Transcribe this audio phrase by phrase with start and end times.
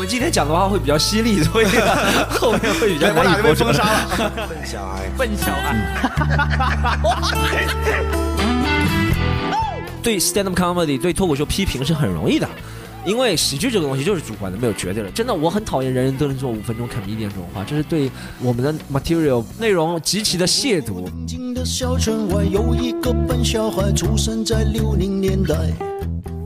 [0.00, 1.66] 们今天讲的话会比较犀利， 所以
[2.30, 4.32] 后面会比较我俩就被封杀了。
[4.48, 5.76] 笨小孩，笨小孩。
[10.02, 12.48] 对 stand up comedy 对脱口秀批评是很容易的。
[13.04, 15.10] 因为喜剧这个东西就是主观的，没有绝对的。
[15.10, 18.10] 真的，我很讨厌人人都能做五分钟 comedian 这种话，这是对
[18.40, 21.10] 我们的 material 内容极其的亵渎。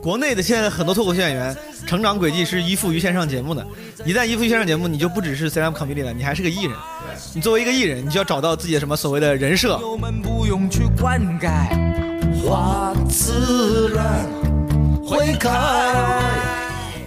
[0.04, 1.56] 国内的现在很多脱口秀演员
[1.86, 3.66] 成长轨迹是依附于线上节目的，
[4.04, 6.76] 一旦依附于线上节目，你就不只是 CM comedy 了，你还是个艺人。
[7.34, 9.78] 你作为一个艺人，你就要找到自己的什么所谓的人设。
[9.78, 11.48] 我们不用去灌溉，
[12.42, 14.28] 花自然
[15.02, 16.53] 会开。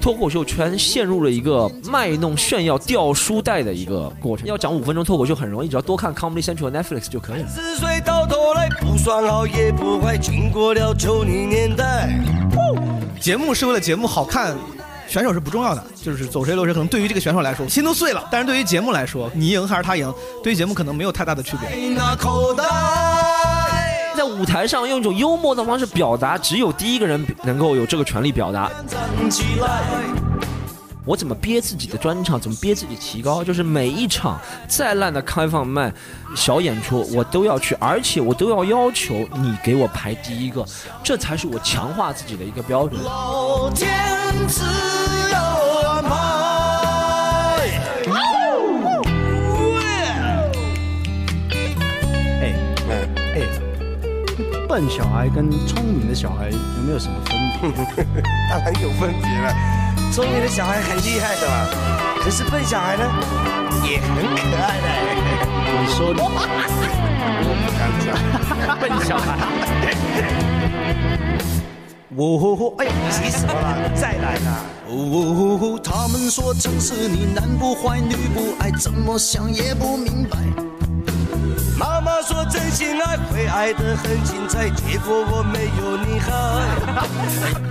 [0.08, 4.48] 脱口秀圈陷入了一个卖弄、炫耀、掉书袋的一个过程。
[4.48, 7.50] 要讲五分钟脱口秀很容易，只要多看 Comedy Central、Netflix 就可以了。
[8.06, 12.10] 到头来不算好也不坏，经过了九零年代
[13.20, 14.56] 节目是为了节目好看，
[15.10, 16.74] 选手是不重要的，就是走谁留谁。
[16.74, 20.10] 可能对于这个选手来说，心都碎了；但是对于节目来说，你赢还是他赢，
[20.42, 21.70] 对于节目可能没有太大的区别。
[24.18, 28.68] 在舞台上用一种幽默的方式表达，只有第一个人能够有这个权利表达。
[31.06, 33.44] 我怎么憋自己的专场，怎么憋自己提高？
[33.44, 35.94] 就是每一场再烂的开放麦、
[36.36, 40.66] 小演出，我都要去，而且我都要要求你给我排第一个，
[41.04, 43.00] 这才是我强化自己的一个标准。
[43.04, 43.88] 老天
[54.68, 58.04] 笨小孩跟聪明的小孩有没有什么分别？
[58.52, 59.54] 当然有分别了。
[60.12, 61.66] 聪明的小孩很厉害的嘛，
[62.22, 63.04] 可是笨小孩呢，
[63.84, 64.88] 也很可爱的。
[65.80, 68.08] 你说的，我不敢讲。
[68.78, 69.38] 笨小孩。
[72.18, 73.90] 哦，哎，急什么了？
[73.96, 74.66] 再来啦！
[74.90, 80.38] 哦，他们说城市里男不坏女不爱，怎么想也不明白。
[81.78, 86.60] 妈妈说真心爱会爱得很精彩，结果我没有你好。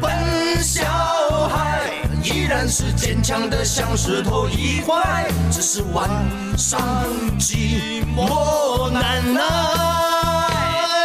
[0.00, 0.84] 笨 小
[1.48, 1.90] 孩
[2.22, 6.08] 依然是坚强的像石头一块，只是晚
[6.56, 6.80] 上
[7.40, 9.42] 寂寞难耐。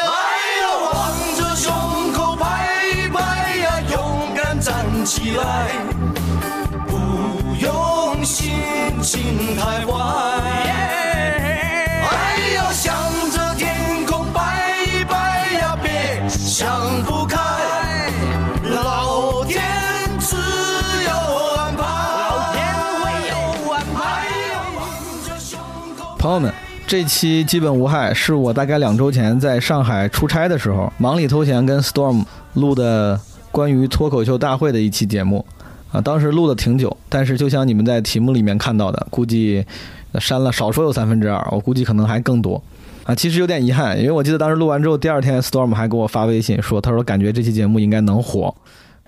[0.05, 0.13] 哎
[0.61, 5.72] 呦，望着胸口拍拍呀，勇敢站起来，
[6.85, 8.53] 不用心
[9.01, 10.60] 情太坏。
[26.22, 26.54] 朋友们，
[26.86, 32.24] 这期基本无害是我大概两周前在上海出差的时候，忙里偷闲跟 Storm
[32.54, 33.20] 录的
[33.52, 35.44] 关于脱口秀大会的一期节目
[35.92, 36.00] 啊。
[36.00, 39.66] 当时录的挺久，但是就像你们在题目里面看到的，估计。
[40.20, 42.62] 删了，少说有三分之二，我估计可能还更多，
[43.06, 48.53] 啊，其实有点遗憾，因为我记得当时录完之后，第二天 Storm 还给我发微信说，他说感觉这期节目应该能火，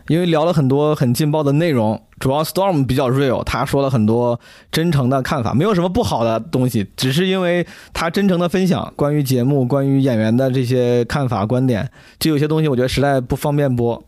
[0.08, 4.40] 因为聊了很多很劲爆的内容，主要 Storm 比较 real，他说了很多
[4.72, 14.04] 真诚的看法，没有什么不好的东西，只是因为他真诚的分享关于节目、关于演员的这些看法观点，就有些东西我觉得实在不方便播。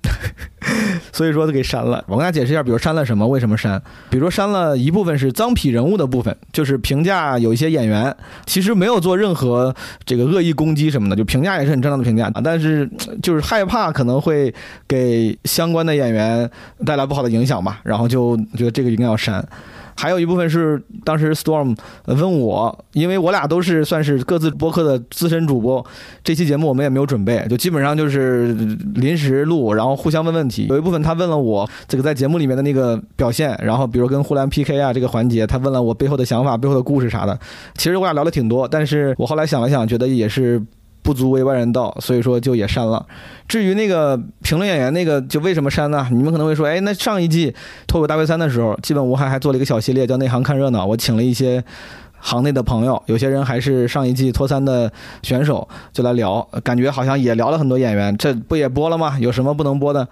[1.12, 2.04] 所以说，给删了。
[2.08, 3.82] 我跟大家解释一下，比如删了什么，为什么删？
[4.10, 8.16] 比如说删了一部分是脏痞人物的部分，就是评价有一些演员，
[8.46, 9.74] 其实没有做任何
[10.06, 12.42] 这个恶意攻击什么的，就评价也是很正常的评价啊。
[12.44, 12.90] 但是
[13.22, 14.54] 就是害怕可能会
[14.88, 16.50] 给相关的演员
[16.86, 19.46] 带来不好的影响吧，然后就觉得这个应该要删。
[19.96, 21.76] 还有一部分是当时 Storm
[22.06, 25.86] 问我，因为我俩都是算是各自播客的资深主播，
[26.24, 28.54] 这期节目我们也没有准备，就基本上就是
[28.96, 30.68] 临时录，然后互相问问题。
[30.68, 37.40] 有一部分他问了我这个在节目里面的那个表现，然后比如跟呼兰 PK 啊这个环节，他问了我背后的想法、背后的故事啥的。
[37.76, 40.62] 其实我俩聊了挺多，但是我后来想了想，觉得也是。
[41.06, 43.06] 不足为外人道，所以说就也删了。
[43.48, 46.08] 至于那个评论演员那个，就为什么删呢？
[46.12, 47.54] 你们可能会说，哎，那上一季
[47.86, 50.84] 脱口大会三的时候，基本无害还做了一个小系列，叫内行看热闹。
[50.84, 51.64] 我请了一些
[52.20, 54.92] 行内的朋友，有些人还是上一季脱三的
[55.22, 58.18] 选手，就来聊，感觉好像也聊了很多演员。
[58.18, 59.20] 这不也播了吗？
[59.20, 60.08] 有什么不能播的？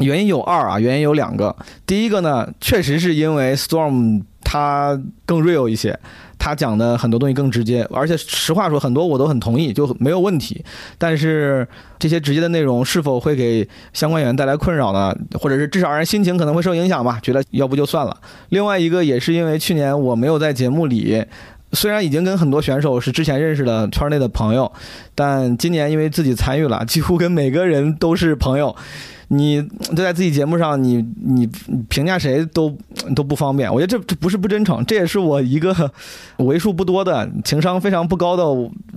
[0.00, 1.56] 原因有二啊，原因有两个。
[1.86, 5.98] 第一个呢，确实是因为 Storm 他更 real 一些。
[6.38, 10.64] 他讲的很多东西更直接，而且实话说，很多我都很同意，就没有问题。
[10.96, 11.66] 但是
[11.98, 15.14] 这些直接的内容是否会给相关演员带来困扰呢？
[15.40, 17.18] 或者是至少让人心情可能会受影响吧？
[17.20, 18.16] 觉得要不就算了。
[18.50, 21.24] 另外一个也是因为去年我没有在节目里，
[21.72, 24.70] 虽然已经跟很多选手是之前认识的圈内的朋友，
[25.14, 28.74] 但今年因为自己参与了，几乎跟每个人都是朋友。
[29.28, 31.48] 你就在自己节目上，你你
[31.88, 32.76] 评价谁都
[33.14, 33.72] 都不方便。
[33.72, 35.90] 我觉得这这不是不真诚，这也是我一个
[36.38, 38.44] 为数不多的情商非常不高的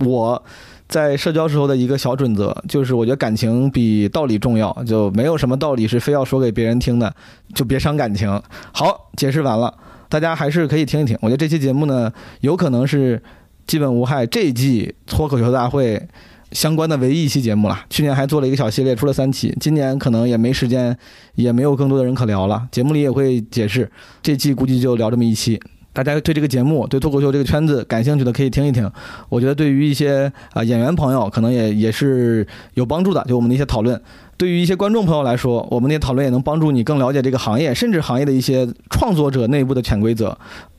[0.04, 0.42] 我。
[0.88, 7.14] 在社交时候的一个小准则，就是我觉得感情比道理重要，就没有什么道理是非要说给别人听的，
[7.54, 8.28] 就别伤感情。
[8.72, 9.72] 好，解释完了，
[10.10, 11.16] 大家还是可以听一听。
[11.22, 13.22] 我觉得这期节目呢，有可能是
[13.66, 16.06] 基本无害这一季脱口秀大会
[16.52, 17.80] 相关的唯一一期节目了。
[17.90, 20.96] 去年还做了一个小系列，出了三期，今年可能也没时间，
[21.34, 22.66] 也没有更多的人可聊了。
[22.70, 23.90] 节目里也会解释，
[24.22, 25.60] 这季估计就聊这么一期。
[25.94, 28.90] 大家对这个节目、对脱口秀这个圈子感兴趣的，可以听一听。
[29.28, 33.22] 我觉得对于一些啊演员朋友，可能也也是有帮助的。
[33.28, 34.00] 就我们的一些讨论，
[34.38, 40.28] 对于一些观众朋友来说，我们那些讨论也能帮助你更了解这个行业，甚至行业的一些创作者内部的潜规则，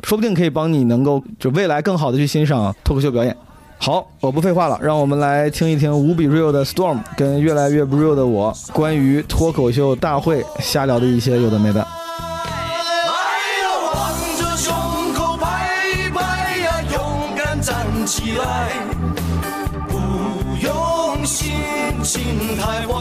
[0.03, 3.37] 说不定可以帮你能够就未来更好的去欣赏脱口秀表演。
[3.85, 11.85] 好，我不废话了，让我们来听一听无比 real 的 Storm 跟越来越不 real 的我关于脱口秀大会瞎聊的一些有的没的。
[18.05, 18.69] 起来，
[19.89, 19.97] 不
[20.65, 21.51] 用心
[22.03, 22.93] 情太坏。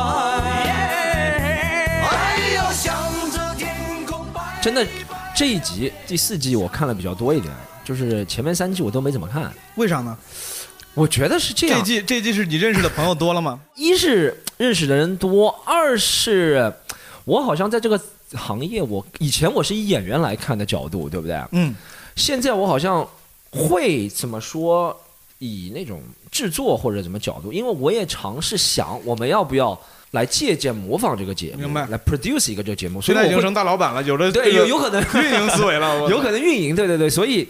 [4.60, 4.84] 真的，
[5.32, 7.52] 这一集第四季我看了比较多一点，
[7.84, 9.52] 就是前面三季我都没怎么看。
[9.76, 10.16] 为啥呢？
[10.94, 11.78] 我觉得是这样。
[11.78, 13.58] 这季这季是你认识的朋友多了吗？
[13.76, 16.72] 一是认识的人多，二是
[17.24, 18.00] 我好像在这个
[18.34, 21.40] 行业，我以前我是以演员来看的角度，对不对？
[21.52, 21.74] 嗯。
[22.16, 23.06] 现在我好像。
[23.54, 24.98] 会怎么说？
[25.38, 26.00] 以那种
[26.30, 27.52] 制作或者什么角度？
[27.52, 29.78] 因为我也尝试想，我们要不要
[30.12, 31.64] 来借鉴模仿这个节目？
[31.64, 31.86] 明白？
[31.88, 33.02] 来 produce 一个这个节目。
[33.02, 36.74] 现在已经成大老板了，有的对有有可能运营思维了， 有可能运营。
[36.74, 37.46] 对对对，所以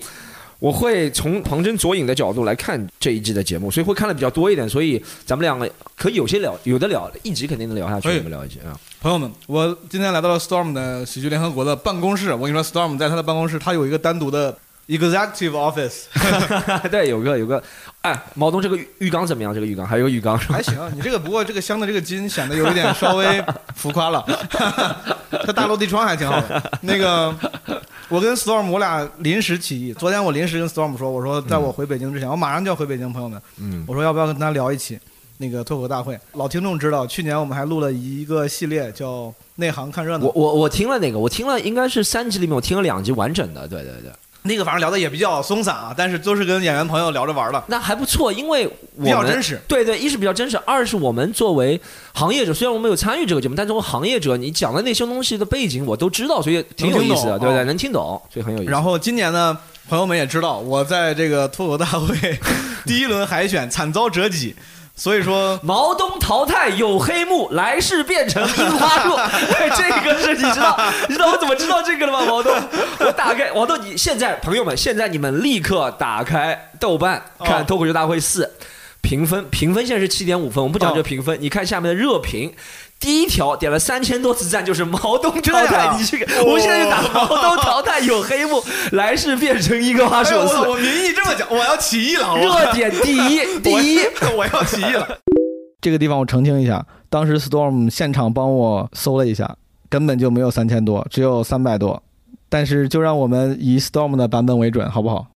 [0.63, 4.69] 我会从旁征左引的角度来看这一季的节目，所以会看的比较多一点。
[4.69, 8.09] 所以咱们两个可以有些聊，有的聊，一集肯定能聊下去。
[8.09, 8.71] 我们聊一集啊，
[9.01, 12.33] 朋友们，我今天来到了 Storm 的喜剧联合国的办公室。
[12.33, 14.57] 我跟你说，Storm 在他的办公室，他有一个单独的。
[14.99, 16.05] Executive Office，
[16.91, 17.63] 对，有个有个，
[18.03, 19.55] 哎，毛东这个浴缸怎么样？
[19.55, 20.75] 这个浴缸还有个浴缸是吧，还行。
[20.95, 23.45] 你这个不过这个镶的这个金显得有一点稍微
[23.75, 24.25] 浮夸了。
[25.45, 26.63] 它大落地窗还挺好的。
[26.83, 27.35] 那个，
[28.09, 34.99] 我跟 Storm 我俩临时起意，昨天我临时跟 Storm 说，我说在我回北京之前，我马上就要回北京，朋友们，嗯，我说要不要跟他聊一起
[35.39, 36.19] 那个脱口大会？
[36.35, 40.27] 老听众知道，去年我们还录了一个系列叫内行看热闹。
[40.27, 44.13] 我我我听了那个，我听了应该是三集里面，我听了两集完整的，对对对。
[44.45, 48.67] 那个反正聊的也比较松散啊，但是都是跟演员朋友聊着玩的，那还不错，因为
[48.97, 49.61] 我比较真实。
[49.69, 51.81] 对对，一是比较真实，二是我们作为
[52.13, 57.65] 行业者，虽然我们有参与这个节目，但作为行业者，你讲的那些东西的背景我都知道，所以挺有意思的，对不对？
[57.65, 58.71] 能听懂，所以很有意思。
[58.73, 59.57] 然后今年呢，
[59.89, 62.39] 朋友们也知道，我在这个脱口大会
[62.85, 64.57] 第一轮海选惨遭折戟。
[64.95, 69.17] 所以说， 毛东淘汰有黑幕，来世变成樱花树。
[69.77, 70.79] 这个是你知道，
[71.09, 72.25] 你知道我怎么知道这个的吗？
[72.27, 72.53] 毛东，
[73.01, 78.45] 我打开毛东，你现在朋友们，现在你们立刻打开豆瓣看《脱口秀大会四》，
[79.01, 82.53] 评分评分现在是七点五分，我们不讲这评分，你看下面的热评。
[83.03, 88.63] 第一条点了三千多次赞，就是毛东淘汰， 你这个，我现在就打毛东淘汰有黑幕，
[88.93, 90.57] 来世变成一个花手四。
[90.59, 92.37] 我名义这么讲，我要起义了。
[92.37, 93.99] 热点第一， 第一，
[94.37, 95.19] 我要起义了。
[95.81, 99.57] 这个地方我澄清一下，当时 Storm 现场帮我搜了一下，
[99.89, 102.01] 根本就没有三千多，只有三百多。
[102.49, 105.27] 但是就让我们以 Storm 的版本为准，好不好？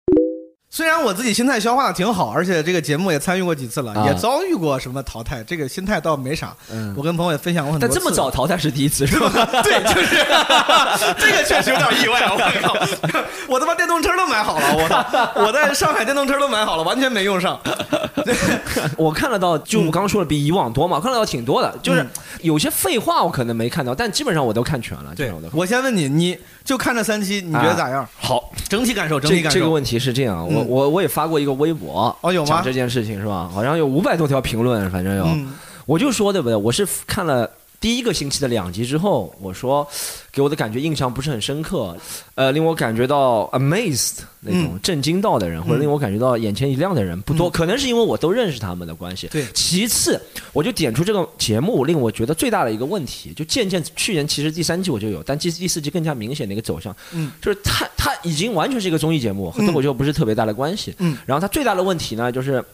[0.76, 6.54] 虽然我自己心态消化的挺好，而且这个节目也参与过几次了，也遭遇过什么淘汰，这个心态倒没啥。
[6.95, 7.88] 我跟朋友也分享过很多。
[7.88, 9.30] 但这么早淘汰是第一次，是吧？
[9.64, 10.16] 对，就是
[11.16, 12.21] 这个确实有点意外。
[12.30, 12.76] 我靠，
[13.49, 15.33] 我他妈电动车都买好了，我操！
[15.47, 17.59] 我在上海电动车都买好了，完全没用上。
[18.99, 22.06] 我看得到，就我刚刚说的比以往多嘛，看得到挺多的，就是
[22.42, 25.14] 有些废话我可能没看到，但基本上我都看全了。
[25.16, 28.06] 对，我先问你，你就看这三期，你觉得咋样？
[28.18, 29.58] 好，整体感受，整体感受。
[29.58, 30.62] 这个问题是这样，我。
[30.64, 32.49] 我我也发过一个微博，哦有吗？
[32.49, 33.49] 讲这件事情是吧？
[33.50, 35.26] 好像有五百多条评论，反正有。
[35.87, 36.56] 我就说对不对？
[36.56, 37.49] 我是看了。
[37.80, 39.87] 第一个星期的两集之后，我说，
[40.33, 41.97] 给我的感觉印象不是很深刻，
[42.35, 49.28] 呃，令我感觉到 amazed 那种震惊到的人，或者令我感觉到眼前一亮的人不多，可能是因为我都认识他们的关系。
[49.28, 49.47] 对。
[49.54, 50.21] 其次，
[50.52, 60.95] 我就点出这个节目令我觉得最大的一个问题，就渐渐去年其实第三季我就有，但第第四季更加明显的一个走向，嗯，就是它它已经完全是一个综艺节目，和脱口秀不是特别大的关系。
[60.99, 61.16] 嗯。
[61.26, 62.64] 然后它最大的问题呢，就是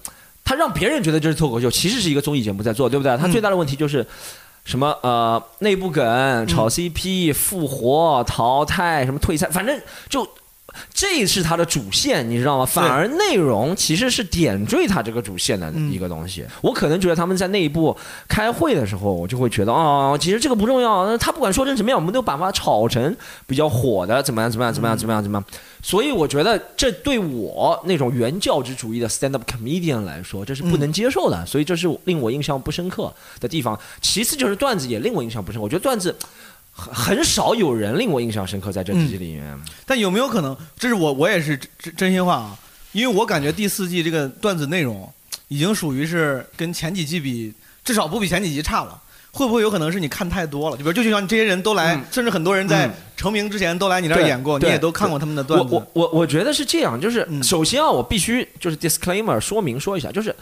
[0.44, 3.16] 他让别人觉得这是脱口秀，其实是一个综艺节目在做，对不对？
[3.18, 4.06] 他最大的问题就是。
[4.64, 10.26] 什么呃内部梗炒 CP 复活淘汰什么退赛，反正就
[10.92, 12.64] 这是它的主线，你知道吗？
[12.64, 16.44] 反而内容其实是点缀它这个主线的一个东西。
[16.60, 17.96] 我可能觉得他们在内部
[18.28, 21.06] 开会的时候，我就会觉得哦，其实这个不重要。
[21.06, 24.50] 那他不管说成什么样，我们都把它炒成比较火的，怎么样？
[24.50, 24.72] 怎么样？
[24.72, 24.96] 怎么样？
[24.96, 25.22] 怎么样？
[25.22, 25.44] 怎么样？
[25.82, 31.44] 所以我觉得这对我那种原教旨主义的 stand up comedian 来说，这是不能接受的。
[31.44, 33.78] 所以这是令我印象不深刻的地方。
[34.00, 35.60] 其次就是段子也令我印象不深。
[35.60, 36.14] 我觉得段子。
[36.72, 40.56] 很很少有人令我印象深刻在这几季里面，但有没有可能？
[40.78, 42.58] 这是我我也是真真心话啊，
[42.92, 45.08] 因为我感觉第四季这个段子内容
[45.48, 47.52] 已经属于是跟前几季比，
[47.84, 48.98] 至少不比前几集差了。
[49.34, 50.76] 会不会有可能是你看太多了？
[50.76, 55.74] 就比如就像这些人都来，甚至很多人在成名之前都来你这儿演过，你也都看过他们的段子。
[55.74, 60.34] 我我我觉得是这样，就是首先啊，我必须就是 disclaimer 说明说一下，就是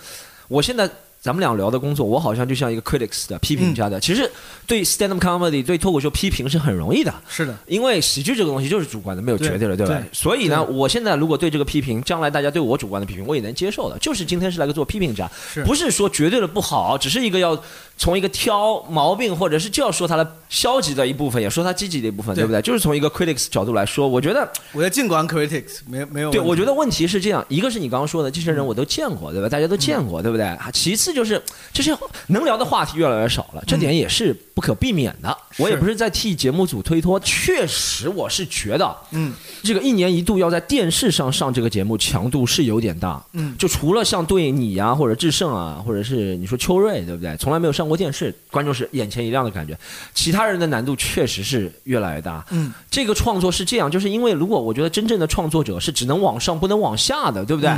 [0.48, 0.90] 我现在。
[1.20, 4.00] 咱们俩聊的工作，我好像就像一个 critics 的批评家的。
[4.00, 4.30] 其实
[4.66, 7.12] 对 stand up comedy 对脱口秀批评是很容易的。
[7.28, 10.02] 是的，因为喜剧这个东西就是主观的，没有绝对的，对吧？
[10.12, 13.98] 所以呢，我现在如果对这个批评，将来大家对我主观的批评，我也能接受的。
[13.98, 15.30] 就是今天是来个做批评家，
[15.66, 17.62] 不是说绝对的不好，只是一个要
[17.98, 22.62] 从一个挑毛病，或者是就要说他的消极的一部分，也说他积极的一部分，对不对？
[22.62, 26.30] 就是从一个 critics 角度来说，我觉得，我要尽管 critics 没没有。
[26.30, 29.50] 对，我觉得问题是这样，一个是你刚刚说的这些人我都见过，对吧？
[29.50, 30.58] 大家都见过，对不对？
[30.72, 31.96] 其次就是这些。
[32.28, 35.36] 能聊的话题越来越少了，这点也是不可避免的。
[35.58, 39.32] 我也不是在替节目组推脱，确实我是觉得，嗯，
[39.64, 43.22] 这个一年一度要在电视上上这个节目，强度是有点大。
[43.32, 47.36] 嗯，就除了像对你呀，或者智胜啊，或者是你说秋瑞，对不对？
[47.36, 49.76] 从来没有上过电视，观众是眼前一亮的感觉。
[50.14, 52.46] 其他人的难度确实是越来越大。
[52.50, 57.70] 嗯，这个创作是这样，就是因为如果我觉得真正的创作者是只能往上不能往下的，对不对？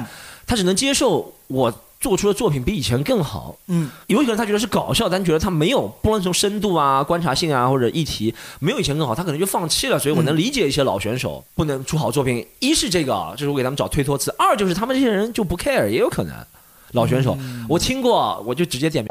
[0.46, 1.72] 他只能接受我。
[2.02, 9.96] 做出的作品比以前更好，嗯，有可能他觉得是搞笑，但觉得他没有不论从深度啊、观察性啊或者议题没有以前更好，他可能就放弃了。
[9.98, 16.34] 所以我能理解一些老选手不能出好作品，一是这个，就是我给他们找推脱词；二就是他们这些人就不 care，也有可能。
[16.90, 19.06] 老选手，我听过，我就直接点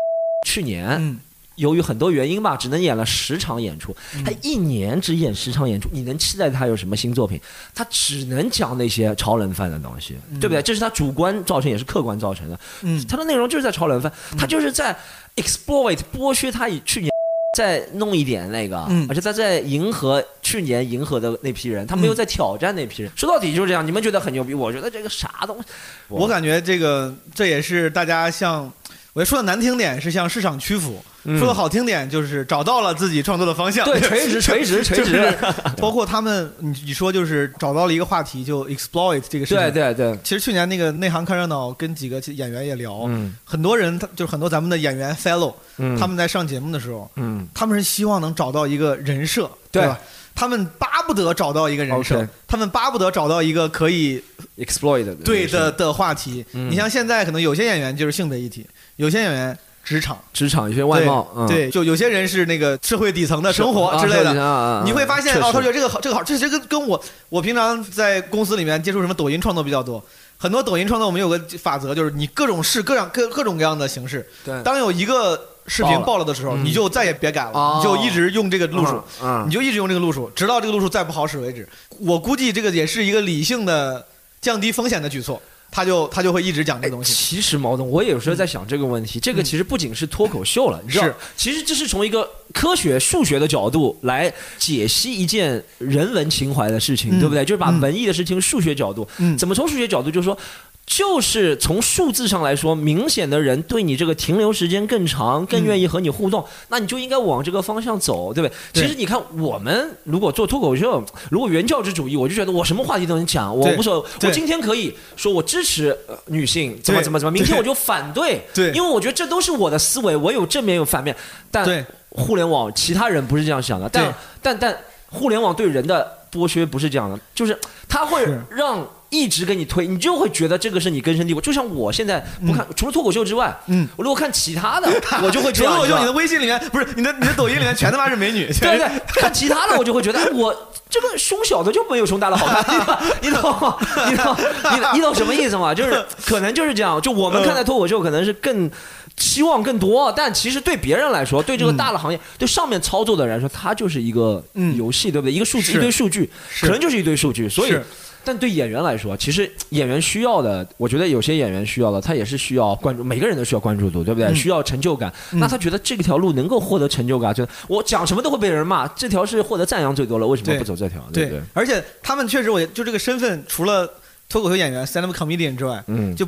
[0.46, 1.20] 去年。
[1.56, 3.96] 由于很多原因吧，只能演了十场演出。
[4.26, 7.40] 他一年只演十场演出，你能期待他有什么新作品？
[7.76, 10.62] 他只能讲那些超人范的东西，对不对？
[10.62, 12.60] 这是他主观造成，也是客观造成的。
[12.82, 14.98] 嗯，他的内容就是在超人饭，他就是在
[15.36, 17.12] exploit 剥削他以去年
[17.58, 18.78] 再弄一点那个，
[19.10, 23.12] 而且他在迎合去年迎合的那批人，他没有在挑战那批人。
[23.16, 25.66] 说到底就是这样，你们觉得很牛逼，我觉得这个啥东西？
[26.08, 28.72] 我感觉这个这也是大家像。
[29.14, 33.86] 我说的难听点是向市场屈服，说的好听点就是找到了自己创作的方向。
[33.86, 35.38] 对，垂直，垂直，垂直。
[35.78, 39.58] 包括他们，你你说就是找到了一个话题，就 exploit 这个事情。
[39.58, 40.18] 对对对。
[40.24, 43.10] 其实去年那个内行看热闹，跟几个演员也聊，
[43.44, 45.54] 很多人他就是很多咱们的演员 fellow，
[46.00, 50.00] 他们在上节目的时候，嗯，他们是希望能找到一个人设，对吧？
[50.34, 54.24] 他们巴不得找到一个人设，他们巴不得找到一个可以
[54.58, 56.44] exploit 的对的的话题。
[56.52, 58.66] 你像现在可能有些演员就是性别议题。
[58.96, 64.84] 有些演员职场，职场一些外貌，对，就有些人是那个社会底层的生活之类的。
[64.86, 70.04] 你会发现，哦，他觉得这个好，这个好，这这个跟我我平常在公司里面接触什么抖音创作比较多，
[70.38, 74.26] 很多抖音创作我们有个法则，就是你各种试各样各各种各样的形式。
[74.46, 79.02] 对，当有一个视频爆了的时候，你就再也别改了，你就一直用这个路数，
[79.46, 81.68] 你就一直用这个路数，直到这个路数再不好使为止。
[82.00, 84.06] 我估计这个也是一个理性的
[84.40, 85.42] 降低风险的举措。
[85.72, 87.14] 他就他就会一直讲这个东西。
[87.14, 89.20] 其实毛东，我也有时候在想这个问题。
[89.20, 97.46] 这个其实不仅是脱口秀了，你知道，其实这是从一个科学数学的角度来解析一件人文情怀的事情，对不对？
[97.46, 100.38] 就是把文艺的事情数学角度，怎么从数学角度，就是说。
[100.84, 108.82] 就是从数字上来说，明显的人对你这个停留时间更长，更愿意和你互动，那你就应该往这个方向走，对不对？
[108.82, 114.10] 其实你看，我们如果做脱口秀，如果原教旨主义，我就觉得我什么话题都能讲，我无所谓。
[114.24, 121.16] 我今天可以说我支持女性，怎么怎么怎么，明天我就反对，对，因为我觉得这都是我的思维，我有正面有反面。
[121.50, 127.58] 但互联网其他人不是这样想的，但但但互联网对人的剥削不是这样的，就是
[127.88, 128.86] 它会让。
[129.12, 131.40] 一直给你推，你就会觉得这个是你根深蒂固。
[131.40, 134.90] 就像我现在不看，除了脱口秀之外，嗯，我如果看其他的，
[135.22, 135.52] 我就会。
[135.52, 138.46] 觉得脱口秀，你的微信里面不是你的，你的抖音里面全他妈是美女。
[138.62, 140.56] 对 对，看其他的我就会觉得，我
[140.90, 142.98] 这个胸小的就没有胸大的好看。
[143.22, 143.78] 你懂吗？
[144.10, 144.36] 你懂？
[144.72, 145.76] 你你懂什么意思吗？
[145.76, 147.02] 就是可能就是这样。
[147.02, 148.72] 就我们看待脱口秀，可能是更
[149.18, 155.34] 期望更多，但其实对别人来说，对这个大的行业，对上面操作的人来说，它就是一个嗯游戏，对不对？
[155.34, 156.30] 一个数字，一堆数据，
[156.62, 157.50] 可能就是一堆数据。
[157.50, 157.86] 所以是，
[158.24, 164.30] 但对演员来说，其实演员需要的，我觉得有些演员需要的，他也是需要关注，每个人都需要关注度，对不对？
[164.30, 165.12] 嗯需要成就感。
[165.32, 171.02] 那他觉得这条路能够获得成就感，就我讲什么都会被人骂，这条是获得赞扬最多了，为什么不走这条？
[171.12, 171.42] 对不对？
[171.54, 173.88] 而且他们确实，我就这个身份，除了
[174.30, 176.28] 脱口秀演员 stand up comedian 之外，嗯，就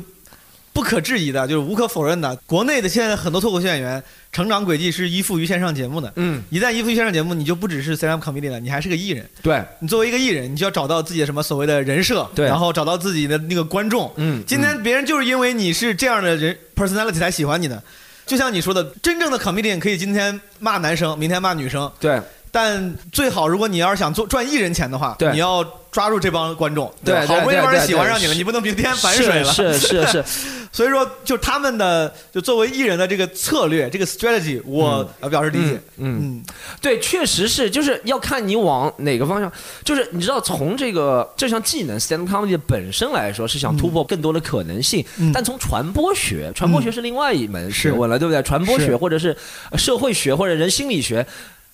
[0.72, 4.02] 不可质疑的，就是无可否认的，国内的现在很多脱口秀演员
[4.34, 6.12] 成长轨迹是依附于线上节目的。
[6.16, 9.24] 嗯，一旦依附于线上节目，你就不只是 stand up comedian 了，你还是个艺人。
[9.40, 14.12] 对，你作为一个艺人，你就要找到自己的什么所谓的人设，对然后找到自己的那个观众。
[14.16, 17.80] 嗯，今天别人就是因为你是这样的人 personality 才喜欢你的。
[18.26, 25.62] 就像你说的，真正的 comedian 可以今天骂男生，明天骂女生，对但最好如果你要是想做赚艺人钱的话，对你要
[25.94, 29.52] 抓住这帮观众，对对好不容易有人喜欢上你了，你不能明天反水了。
[29.52, 30.24] 是是是是，
[30.72, 35.80] 所以说，就他们的就作为艺人的这个策略，这个 strategy，我呃表示理解。
[35.98, 36.18] 嗯。
[36.20, 36.44] 嗯
[36.80, 39.50] 对，确实是，就是要看你往哪个方向。
[39.84, 45.04] 就是你知道，从这个这项技能 stand comedy 本身来说，是想突破更多的可能性。
[45.18, 48.42] 嗯但从传播学，传播学是另外一门学问了，对不对？
[48.42, 49.36] 传播学或者是
[49.70, 51.24] 呃社会学或者人心理学。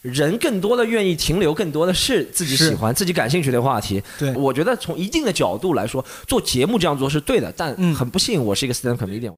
[0.03, 4.03] 人更多的愿意停留，更多的是自己喜欢、自己感兴趣的话题。
[4.19, 9.33] 对我觉得从一定的角度来说，做节目这样做是对的，但嗯很不幸，我是一个 stand comedian。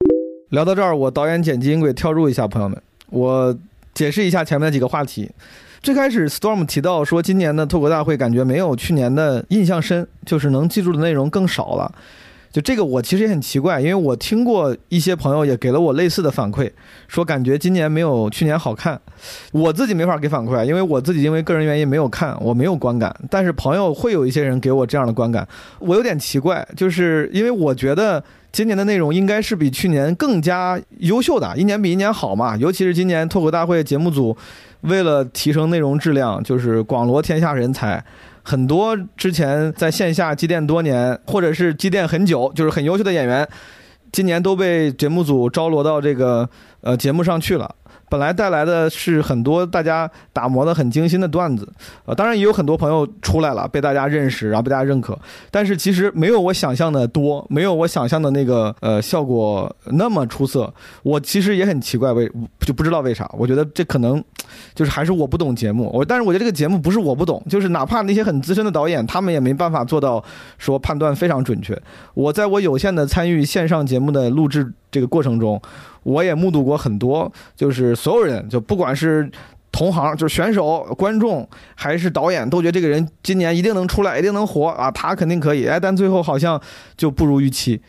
[0.51, 3.59] 聊到这儿，我导演剪辑音轨跳入一下，朋友们，我
[3.95, 5.31] 解释一下前面的几个话题。
[5.83, 11.93] 最开始，Storm 提到说，今年的脱口大会感觉没有去年的印象深，就是能记住的内容更少了。
[12.53, 16.71] 就这个，我其实也很奇怪，因为我听过一些朋友也给了我类似的反馈，
[17.09, 19.01] 说感觉今年没有去年好看。
[19.53, 23.15] 我自己没法给反馈，因为我自己因为个人原因没有看，我没有观感。
[23.31, 32.55] 但是朋友会有一些人给我这样的观感，我有点奇怪，就是因为我觉得今年的内容应该是比去年更加优秀的，一年比一年好嘛。
[32.59, 34.37] 尤其是今年脱口大会节目组
[34.83, 38.05] 为了提升内容质量，就是广罗天下人才。
[38.43, 43.49] 很多之前在线下积淀多年，或者是积淀很久，就是很优秀的演员，
[44.11, 46.49] 今年都被节目组招罗到这个
[46.81, 47.75] 呃节目上去了。
[48.13, 51.67] 本来带来的是很多大家打磨的很精心的段子，
[52.05, 55.19] 呃，当然也有很多朋友出来了，被大家认识，然后被大家认可。
[55.51, 60.71] 但是其实没有我想象的多，没有我想象的那个呃效果那么出色。
[61.03, 63.27] 我其实也很奇怪，为就不知道为啥。
[63.33, 64.23] 我觉得这可能
[64.75, 65.91] 就是还是我不懂节目。
[65.95, 70.23] 我但是我觉得这个节目不是我不懂，就是哪怕那些很资深的导演，他们也没办法做到
[70.59, 71.81] 说判断非常准确。
[72.13, 75.59] 我在我有限的参与线上节目的录制这个过程中，
[76.03, 79.31] 我也目睹过很多，就是所有人，就不管是
[79.71, 85.67] 同行，就是选手、观众还是导演，都觉得这个人今年一定能出来，一定能火啊，他肯定可以。
[85.67, 86.61] 哎，但最后好像
[86.97, 87.81] 就不如预期。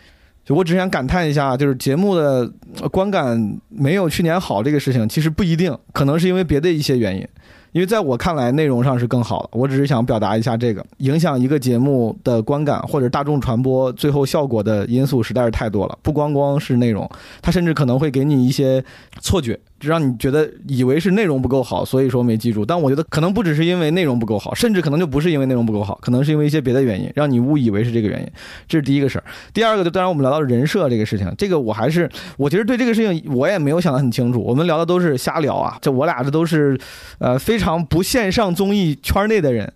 [0.46, 2.46] 就我只想感叹一下，就是节目的
[2.92, 7.26] 观感没有去年好这个事情，其实不一定，可能是因为别的一些原因。
[7.74, 9.50] 因为在我看来，内容上是更好的。
[9.52, 17.10] 我只是想表达一下这个影响一个节目的观感或者大众传播最后效果的因素实在是太多了，不光光是内容，
[17.42, 18.84] 它甚至可能会给你一些
[19.20, 22.66] 错觉，让你觉得以为是内容不够好，所以说没记住。
[22.66, 28.28] 但我觉得可能不只是因为内容不够好，甚至可能就不是因为内容不够好，可能是因为一些别的原因，让你误以为是这个原因。
[28.68, 29.24] 这是第一个事儿。
[29.54, 34.42] 第二个，就当然我们聊到人设这个事情，这个我还是我其实对这个事情我也没有想得很清楚。
[34.42, 36.80] 我们聊的都是瞎聊啊，这我俩这都是
[37.20, 39.72] 呃非常不线上综艺圈内的人。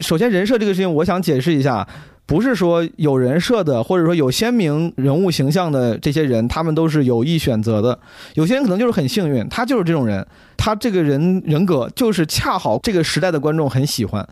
[0.00, 1.86] 首先，人设这个事情，我想解释一下，
[2.30, 7.98] 不是说有人设的，或者说有鲜明人物形象的这些人，他们都是有意选择的。
[8.34, 10.24] 有些人可能就是很幸运，他就是这种人，
[10.56, 14.24] 他这个人人格就是恰好这个时代的观众很喜欢。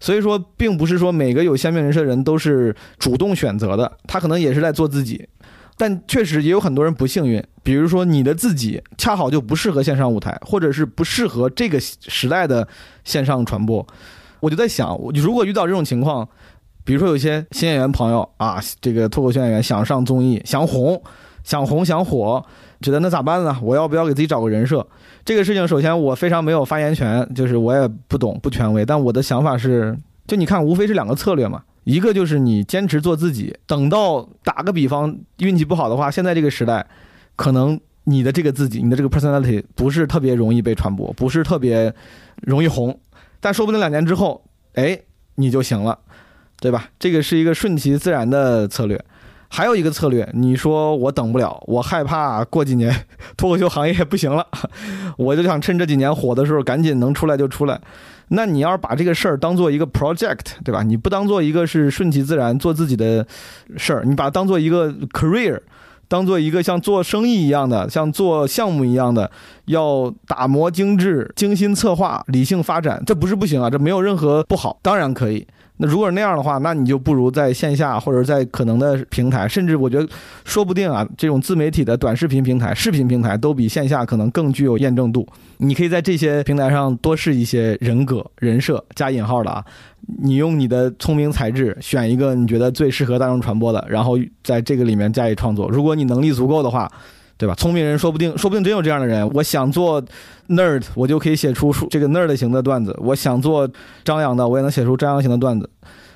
[0.00, 5.28] 所以说，并不是说每个有鲜明人设的人都是主动选择的，他可能也是在做自己。
[5.76, 12.66] 但确实也有很多人不幸运，比如说你的自己恰好就不适合线上舞台，或者是不适合这个时代的
[13.04, 13.86] 线上传播。
[14.40, 16.28] 我就在想，如果遇到这种情况，
[16.84, 21.00] 比如说有些新演员朋友啊，这个脱口秀演员想上综艺，想红，
[21.44, 22.44] 想红想火，
[22.80, 23.56] 觉得那咋办呢？
[23.62, 24.86] 我要不要给自己找个人设？
[25.24, 28.84] 这个事情，首先我非常没有发言权，就是我也不懂不权威。
[28.84, 36.84] 但我的想法是，就你看，无非是两个策略嘛，一个就是你坚持做自己，等到打个比方，运气不好的话，现在这个时代，
[37.36, 41.94] 可能你的这个自己，你的这个 personality 不是特别容易被传播，不是特别
[42.40, 42.98] 容易红，
[43.38, 44.42] 但说不定两年之后，
[44.74, 44.98] 哎，
[45.36, 45.96] 你就行了，
[46.62, 46.88] 对吧？
[46.98, 49.04] 这个是一个顺其自然的策略。
[49.48, 53.04] 还有一个策略，你说我等不了，我害怕过几年
[53.36, 54.46] 脱口秀行业不行了，
[55.18, 57.78] 我就想趁这几年火的时候赶紧能出来就出来。
[58.28, 60.82] 那你要是把这个事儿当做一个 project，对吧？
[60.82, 63.26] 你不当做一个是顺其自然做自己的
[63.76, 65.60] 事儿，你把它当做一个 career，
[66.08, 69.30] 当做一个像做生意一样的，像做项目一样的，
[69.66, 75.46] 要打磨精致、精心策划、理性发展，这不是不行啊，这没有任何不好，当然可以。
[75.82, 80.08] 那如果是那样的话，那你就不如在线下或者在可能的平台，甚至我觉得
[80.44, 85.26] 说不定啊，这种自媒体的短视频平台、视频平台都比线下可能更具有验证度。
[85.56, 89.64] 你可以在这些平台上多试一些人格、人设加引号的啊，
[90.22, 95.68] 你用你的聪明才智选一个你觉得最适合大众传播的，然后在这个里面加以创作。
[95.68, 96.88] 如果你能力足够的话。
[97.42, 97.56] 对吧？
[97.56, 99.28] 聪明人说不定，说不定真有这样的人。
[99.30, 100.00] 我想做
[100.48, 103.68] nerd，我就可以写出这个 nerd 型的段子；我想做
[104.04, 105.68] 张扬的，我也能写出张扬型的段子。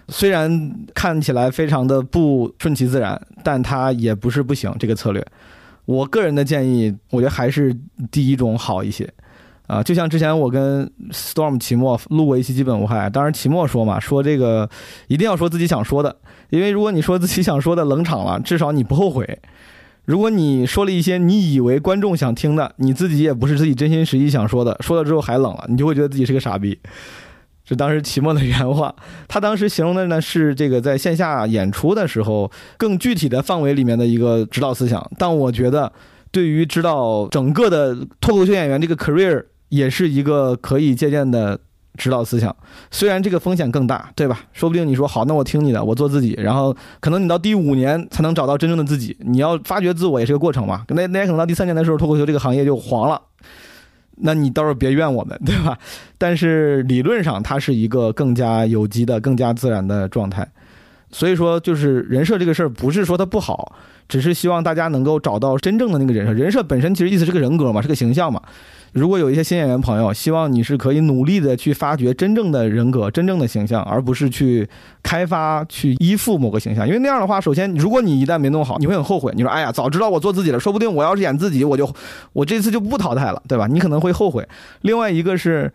[0.08, 4.72] 虽然看起来非常的不顺其自然，但它也不是不行。
[4.78, 5.26] 这个策略，
[5.84, 7.76] 我个人的建议，我觉得还是
[8.12, 9.12] 第一种好一些。
[9.66, 14.70] 啊，就像之前我跟 Storm 期末录过一期基本无害，当然期末说嘛，说这个
[15.08, 16.14] 一定要说自己想说的，
[16.50, 19.40] 因为如果你说自己想说的冷场了，至少你不后悔。
[20.06, 26.78] 如果你说了一些你以为观众想听的，你自己也不是自己真心实意想说的，说了之后还冷了，你就会觉得自己是个傻逼。
[27.64, 28.94] 是当时齐墨的原话，
[29.26, 35.04] 他当时形容的呢是这个在线下演出的时候更具体的范围里面的一个指导思想。
[35.18, 35.92] 但我觉得，
[36.30, 41.58] 对于指导整个的脱口秀演员这个 career，也是一个可以借鉴的。
[41.96, 42.54] 指导思想，
[42.90, 44.40] 虽然这个风险更大，对吧？
[44.52, 49.16] 说不定你说好，那我听你的，我做自己，然后可能你到第五年才能找到真正的自己。
[49.20, 50.84] 你要发掘自我也是个过程嘛。
[50.88, 53.20] 那那可能到第三年的时候，脱口秀这个行业就黄了。
[54.18, 55.76] 那你到时候别怨我们，对吧？
[56.16, 60.48] 但是理论上，它是一个更加有机的、更加自然的状态。
[61.12, 63.74] 所以说，就是人设这个事儿，不是说它不好，
[64.08, 66.32] 只是希望大家能够找到真正的那个人设。
[66.32, 68.42] 人设本身其实意思是个人格嘛，是个形象嘛。
[68.96, 74.66] 如果有一些新演员朋友，希望你是可以努力的去发掘真正的人格、真正的形象，而不是去
[75.02, 76.86] 开发、去依附某个形象。
[76.86, 79.30] 因为那样的话，首先，如果你一旦没弄好，你会很后悔。
[79.36, 81.86] 你说：“哎呀，早知道我做自己了，说不定我要是演自己，我就
[82.32, 84.48] 我这次就不淘汰了，对吧？”你可能会后悔。
[84.80, 85.70] 另外一个是，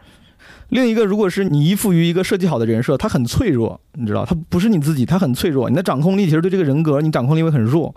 [0.70, 5.70] 另一个，如果是你依附于一个设计好的人设，它很脆弱，你知道，它不是你自己，它很脆弱。
[5.70, 7.94] 你的掌控力其实对这个人格，你掌控力会很弱。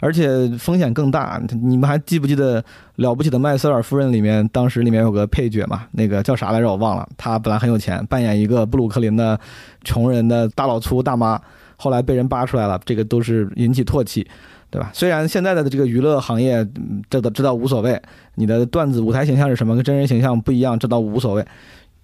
[0.00, 1.40] 而且风险更大。
[1.62, 2.60] 你们还记不记得
[2.96, 5.84] 《了不起的麦瑟尔夫人》里面，当时里面有个配角嘛？
[5.92, 6.68] 那个叫啥来着？
[6.68, 7.08] 我忘了。
[7.16, 9.38] 他本来很有钱，扮演一个布鲁克林的
[9.84, 11.40] 穷人的大老粗大妈，
[11.76, 14.26] 后来被人扒出来了，这个都是引起唾弃，
[14.70, 14.90] 对吧？
[14.92, 16.66] 虽然现在的这个娱乐行业，
[17.08, 18.00] 这都知道无所谓，
[18.36, 21.44] 你的段子舞台形象是什么，跟真人形象不一样，这倒无所谓。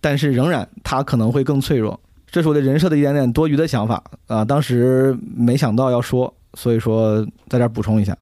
[0.01, 1.99] 但是仍然，他可能会更脆弱。
[2.31, 6.33] 这是我的人设的一点点多余的想法啊，当时没想到要说。
[6.57, 8.17] 所以说，在这儿补充一下。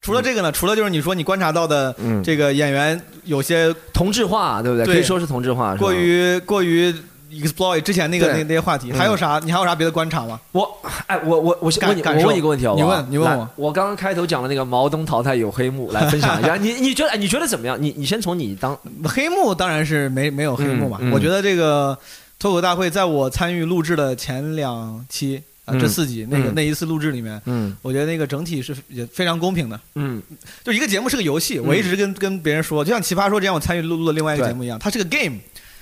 [0.00, 0.50] 除了这个呢？
[0.52, 4.86] 除了就是你说你观察到的，这个演员有些同质化，对不对？
[4.86, 6.94] 可以说是同质化，过于过于
[7.30, 8.90] exploit 之前那个那那些话题。
[8.92, 9.40] 还有啥？
[9.44, 10.40] 你还有啥别的观察吗？
[10.52, 10.66] 我，
[11.08, 13.48] 哎，我我我问你，我问一个问题好你问你问我。
[13.56, 16.56] 我刚刚开头讲的那个毛东淘汰有黑幕，来分享一下。
[16.60, 17.76] 你你觉得你觉得怎么样？
[17.80, 20.98] 你你先从你当黑幕，当然是没没有黑幕嘛。
[21.12, 21.98] 我觉得这个
[22.38, 25.42] 脱口大会在我参与录制的前两期。
[25.80, 30.22] 这四集那个那一次录制里面，嗯，我觉得那个整体是也非常公平的，嗯，
[30.64, 35.36] 就一个节目是个游戏，我一直跟跟别人说，就像奇葩说这样，我参与录录的另外一个节目一样，它是个 game，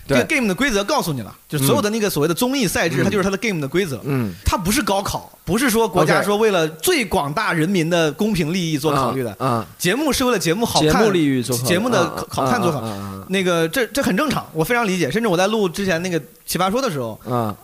[0.09, 12.83] 这个 game 的规则告诉你了，就所有的那个所谓的综艺赛制，它就是它的 game 的规则，嗯，它不是高考，不是说国家说为了最广大人民的公平利益做考虑的，啊，节目是为了节目好看，节目利益做节目的好看做好，
[13.29, 17.57] 那个这这很正常，我非常理解，甚至我在录之前那个奇葩说的时候，啊。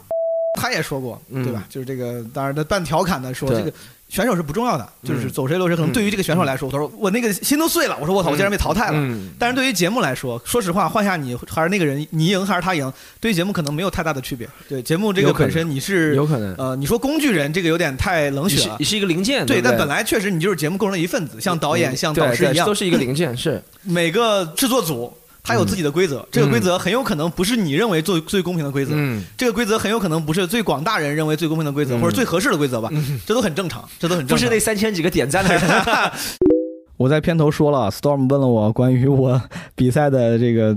[0.60, 1.64] 他也说过，对吧？
[1.68, 3.72] 就是这个，当然他半调侃的说，这个
[4.08, 5.74] 选手是不重要的，就是走谁留谁。
[5.74, 7.96] 可能对于这个选手来说，他说我那个心都碎了。
[7.98, 9.18] 我说我操，我竟然被淘汰了。
[9.38, 14.46] 但是对于节目来说，说实话，换下你还是那个人，你赢还是他赢，对于节目可能没有太大的区别。
[14.68, 19.46] 对节目这个本身你是有可能，呃，你说工具人这个有点太冷血了，你是一个零件。
[19.46, 23.34] 对，但本来确实你就是节目构成的一份子，像导演、像导师一样，都是一个零件。
[23.34, 25.12] 是每个制作组。
[25.42, 28.94] 他有自己的规则，这个规则很有可能不是你认为最最公平的规则，
[29.36, 32.88] 这个规则很有可能不是最广大人认为最公平的规则，或者最合适的规则吧，
[33.26, 34.36] 这都很正常， 这都很正常。
[34.36, 35.62] 不是那三千几个点赞的人。
[36.96, 39.42] 我在片头说了，Storm 问了我关于我
[39.74, 40.76] 比赛的这个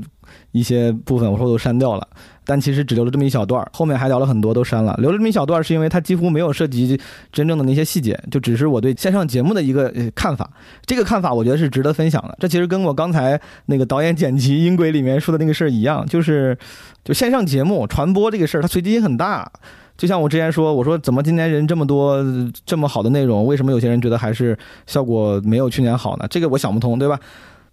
[0.52, 2.08] 一些部分，我说我都删掉了。
[2.46, 4.96] 但其实只留了这么一小段后面还聊了很多，都删了。
[5.00, 7.00] 留了这么一小段是因为它几乎没有涉及
[7.32, 10.50] 真正的那些细节，就只是我对线上节目的一个看法。
[10.86, 12.38] 这个看法我觉得是值得分享的。
[12.40, 16.58] 这其实跟我刚才那个导演剪辑音轨里面说的那个事儿一样，就是
[17.04, 19.52] 就线上节目传播这个事儿，它随机性很大。
[19.98, 22.22] 就像我之前说，我说怎么今年人这么多，
[22.66, 26.28] 这么好的内容，为什么有些人觉得还是效果没有去年好呢？
[26.30, 27.18] 这个我想不通，对吧？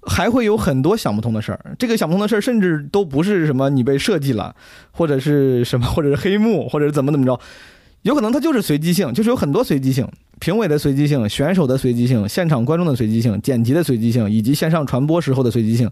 [0.07, 4.55] 还会有很多想不通的事儿，这个想不通的事儿，甚至都不是什么你被设计了，
[4.91, 7.38] 或者是什么，或者是黑幕，或者是怎么怎么着，
[8.03, 10.07] 有可能它就是随机性，就是有很多随机性。
[10.41, 15.88] 评委的随机性、选手的随机性、现场观众的随机性、剪辑的随机性，以及线上传播时候的随机性，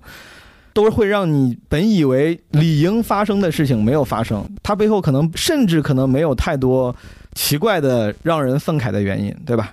[0.73, 4.44] 都会让你本以为理应发生的事情没有发生。
[4.61, 6.92] 它背后可能甚至可能没有太多
[7.37, 9.73] 奇怪的让人愤慨的原因，对吧？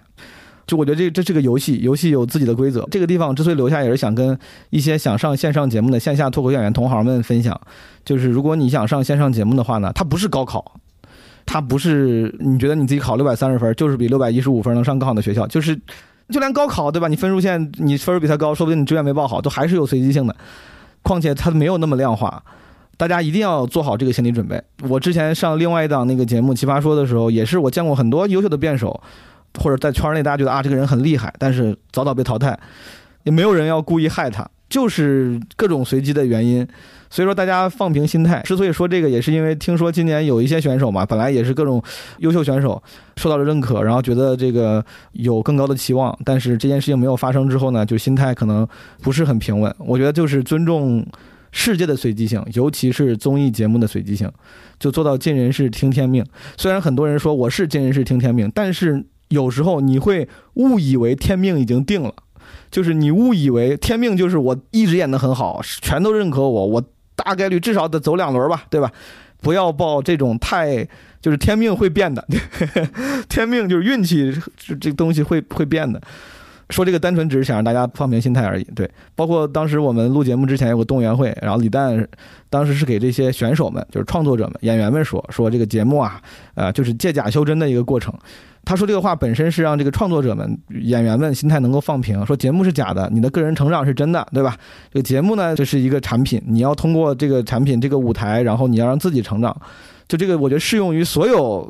[0.68, 2.86] 就我觉得这这是个游戏，游戏有自己的规则。
[2.92, 4.38] 这个地方之所以留下，也是想跟
[4.70, 7.60] 一些想上线上节目的线下脱口演员同行们分享，
[8.04, 10.80] 就是如果你想上线上节目的话呢，它不是高考，
[11.46, 15.74] 它不是你觉得你自己考六百三十分就是比六百一十五分能上更好的学校，就是
[16.30, 17.08] 就连高考对吧？
[17.08, 20.36] 你分数线你分数比他高，说不定你志愿没报好，都还是有随机性的。
[21.02, 22.44] 况且它没有那么量化，
[22.98, 24.62] 大家一定要做好这个心理准备。
[24.90, 29.02] 我之前上另外一档那个节目《奇葩说》的时候，也是我见过很多优秀的辩手。
[29.58, 32.58] 或者在圈内，大家觉得啊，这个人很厉害，但是早早被淘汰，
[33.24, 36.68] 也没有人要故意害他，就是各种随机的原因。
[37.10, 38.42] 所以说，大家放平心态。
[38.42, 41.82] 之所以说这个，也是因为听说今年有一些选手嘛，本来也是各种
[42.18, 42.84] 优秀选手
[43.16, 48.68] 受到了认可，然后觉得这个有更高的期望，但是这件事情没有发生之后呢，就心态可能
[49.02, 49.74] 不是很平稳。
[49.80, 51.06] 我觉得就是尊重
[51.54, 54.30] 世界的随机性，尤其是综艺节目的随机性，
[54.78, 56.26] 就做到尽人事听天命。
[56.58, 59.06] 虽然很多人说我是尽人事听天命，但是。
[59.30, 62.14] 有时候你会误以为天命已经定了，
[62.72, 66.84] 就是你误以为天命就是我一直演得很好，全都认可我，我
[67.16, 68.92] 大概率至少得走两轮吧，对吧？
[69.40, 70.88] 不要抱这种太
[71.22, 72.26] 就是天命会变的，
[73.30, 74.34] 天命就是运气，
[74.82, 76.02] 这东西会会变的。
[76.70, 78.64] 说这个单纯只是想让大家放平心态而已。
[78.76, 82.06] 对，包括当时我们录节目之前有个动员会，然后李诞
[82.50, 86.22] 当时是给这些选手们，就是创作者们、演员们说说这个节目啊，
[86.56, 88.14] 呃，就是借假修真的一个过程。
[88.68, 94.58] 他说这个话本身是让这个创作者们、演员们心态能够放平，说节目是假的，你的个人成长是真的，对吧？
[94.92, 99.56] 这个节目呢，就是一个产品，你要通过这个产品、这个舞台，然后你要让自己成长。
[100.08, 101.70] 就这个，我觉得适用于所有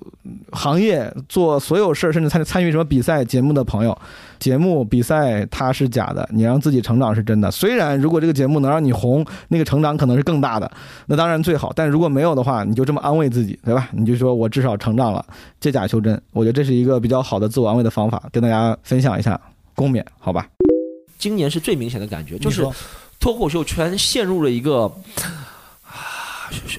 [0.52, 3.98] 行业做所有事儿，甚至参参与什么比赛节目的朋友。
[4.38, 7.50] 节目比赛它是假的，你让自己成长是真的。
[7.50, 10.72] 虽然如果这个节目能让你红，那个成长可能是更大的，
[11.08, 11.74] 那当然最好。
[11.76, 13.90] 但如果没有的话，你就这么安慰自己，对吧？
[13.92, 15.26] 你就说我至少成长了，
[15.60, 16.22] 借假修真。
[16.34, 19.42] 我觉得这是一个比较好的自我安慰的方法，跟大家分享一下，
[19.74, 20.48] 共勉，好吧？
[21.18, 22.64] 今年是最明显的感觉，就是
[23.20, 24.92] 脱口秀圈陷入了一个。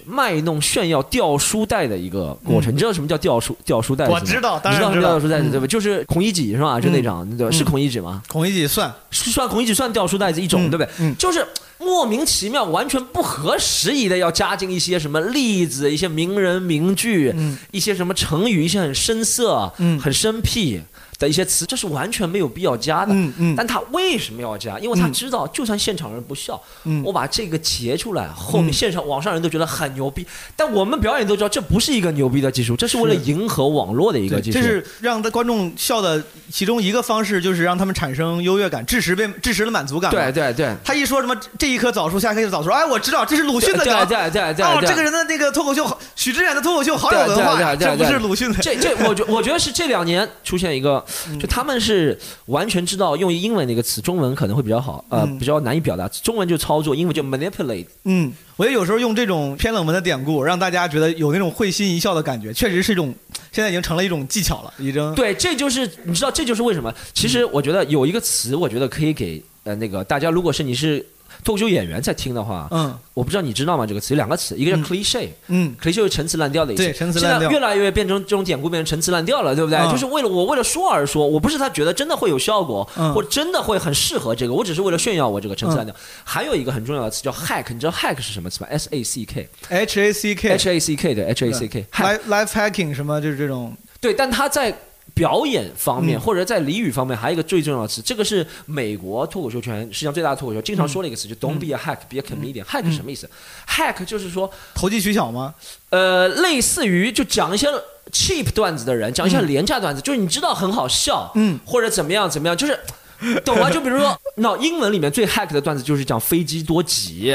[0.07, 4.07] 卖弄炫耀掉书袋的一个过程，你知道什么叫掉书掉书袋？
[4.09, 5.67] 我知道，当然知道掉书袋子对吧？
[5.67, 6.81] 就是孔乙己是吧？
[6.81, 7.51] 就那张，对吧？
[7.51, 8.23] 是孔乙己吗？
[8.29, 10.89] 孔乙己算算孔乙己算掉书袋子一种，对不对？
[11.01, 11.47] 嗯，就是
[11.79, 17.35] 莫名其妙、完全不合时宜的要加进一些什么例子、一些名人名句、
[17.71, 20.81] 一些什么成语、一些很生涩、很生僻。
[21.19, 23.13] 的一些词，这是完全没有必要加的。
[23.13, 23.55] 嗯嗯。
[23.57, 24.79] 但他为什么要加？
[24.79, 26.61] 因为他知道，就算现场人不笑，
[27.05, 30.27] 我把这个截出来，后面现场网上人都觉得很牛逼。
[30.55, 34.59] 但我们表演都知道，这不是一个牛逼的技术，这是为了迎合网络的一个技术。
[34.59, 40.11] 这是让观众笑的其中一个方式，就是让他们产生优越感，致时被致时的满足感。
[40.11, 40.75] 对对对。
[40.85, 43.85] 他一说什么这一棵枣树，下一棵枣树，哎，我知道这是鲁迅的。
[43.85, 44.65] 对对对对。
[44.65, 48.59] 哦，这个人的那个脱口秀，许知远的脱口秀好有文化，这不是鲁迅的。
[48.63, 51.05] 这这，我觉我觉得是这两年出现一个。
[51.41, 56.09] 就他们是完全知道用英文那个词，中文可能会比较好，呃，比较难以表达。
[56.09, 57.87] 中文就操作，英文就 manipulate。
[58.05, 63.15] 嗯，我觉得有时候用这种偏冷门的典故，让大家觉得有那种会心一笑的感觉，确实是一种，
[63.53, 65.15] 现在已经成了一种技巧了，已经。
[65.15, 66.95] 对，这就是你知道，这就是为什么。
[67.13, 71.05] 其实我觉得有一个词，我觉得可以给呃那个大家，如果是你是。
[71.45, 73.87] 脱口秀演员在听的话，嗯，我不知道你知道吗？
[73.87, 77.41] 这个词有两个词，一个叫 cliche，嗯，cliche 是陈词滥调的意思，对，陈词滥调。
[77.41, 79.79] 现在越来越变成这种典故，变成陈词滥调了，对不对？
[79.91, 85.95] 就是为了我为了说而说，我不是他觉得真的会有效果，或真的会很适合这个，我只是为了炫耀我这个陈词滥调。
[86.25, 91.53] 还有一个很重要的词叫 hack，你知道 hack 是什么词吗？S A C K，H A C K，H A C K 对 H A
[91.53, 93.77] C K，life hacking 什么就是这种。
[94.01, 94.77] 对，但他在。
[95.15, 102.65] 表演方面，或者在俚语方面，还有一个最重要的词，这个是美国脱口秀圈实际上最大的脱口秀经常说的一个词，就 "Don't be a hack, be a comedian"。
[102.65, 103.29] hack 什么意思
[103.69, 105.55] ？hack 就是说投机取巧吗？
[105.91, 107.67] 呃，类似于就讲一些
[108.13, 112.79] cheap 段子的人，讲一些廉价段子，就是你知道很好笑，嗯，或者怎么样怎么样，就是
[113.45, 113.69] 懂吗？
[113.69, 117.35] 就比如说，那英文里面最 hack 的段子就是讲飞机多挤，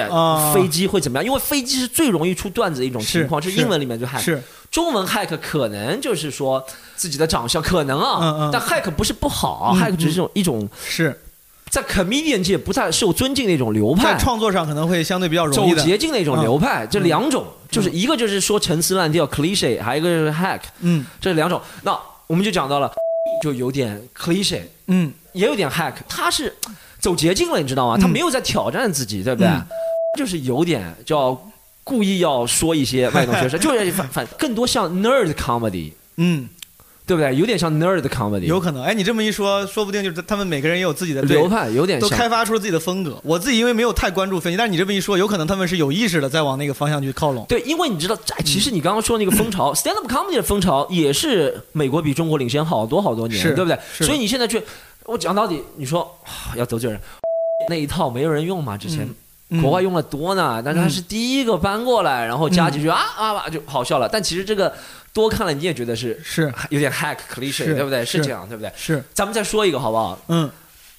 [0.53, 1.25] 飞机会怎么样？
[1.25, 4.21] 因为飞机是最容易出段子的一种情况，是英文里面最 hack。
[4.73, 6.65] 是中文 hack 可能就是说。
[6.95, 11.21] 自己的长相可能啊，但 hack 不是不好，hack 只是一种一种是
[11.69, 16.87] 在 comedian 界不太受尊敬的一种流派，在创作上可能会相对比较容易走捷径的一种流派。
[16.87, 21.59] 这两种就是一个就是说陈词滥调 cliche，还有一个就是 hack，嗯，这两种。
[21.81, 22.89] 那我们就讲到了，
[23.41, 26.55] 就有点 cliche，嗯，也有点 hack，他是
[26.99, 27.97] 走捷径了，你知道吗？
[27.99, 29.49] 他没有在挑战自己，对不对？
[30.17, 31.37] 就是有点叫
[31.83, 36.49] 故意要说一些外弄学生， 就是反反更多像 nerd comedy，嗯。
[37.05, 37.35] 对不对？
[37.35, 38.81] 有点像 nerd comedy，有可能。
[38.81, 43.19] 哎，你这么一说，说不定就是他们每个人也有自己的流派，有点都像开发出了自己的风格。
[43.25, 47.45] 我自己因为没有太关注分析，但是你这么一说，有可能他们是有意识的在往那个方向去靠拢。
[47.49, 53.77] 对，因为你知道，哎其实你刚刚说那个风潮，stand up comedy 的风潮也是美国比中国领先好多好多年，是对不对？
[53.99, 54.63] 所以你现在去，
[55.03, 56.97] 我讲到底，你说啊要得罪人，
[57.67, 58.77] 那一套没有人用嘛？
[58.77, 59.13] 之前嗯
[59.61, 64.07] 国外用了多呢，但是他嗯是第一个搬过来，然后加几句啊啊啊就好笑了。
[64.07, 64.73] 但其实这个
[65.13, 68.03] 多看了你也觉得是是有点 hack cliche，对不对？
[68.05, 68.71] 是是这样，对不对？
[68.75, 70.17] 是，咱们再说一个好不好？
[70.27, 70.49] 嗯，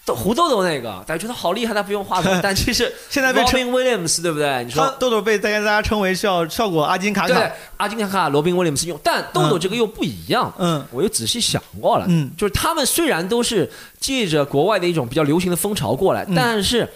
[0.05, 4.63] 豆胡豆豆那个，大家觉得好厉害，他不用话筒， 但其实现在被称 Robin Williams 对不对？
[4.65, 10.53] 你说豆豆被大家大家称为效效果阿金卡对卡。，阿金卡卡、罗宾威廉姆斯用，但豆豆这个又不一样。
[10.59, 16.89] 嗯我又仔细想过了，嗯就是他们虽然都是借着国外的一种比较流行的风潮过来，嗯但是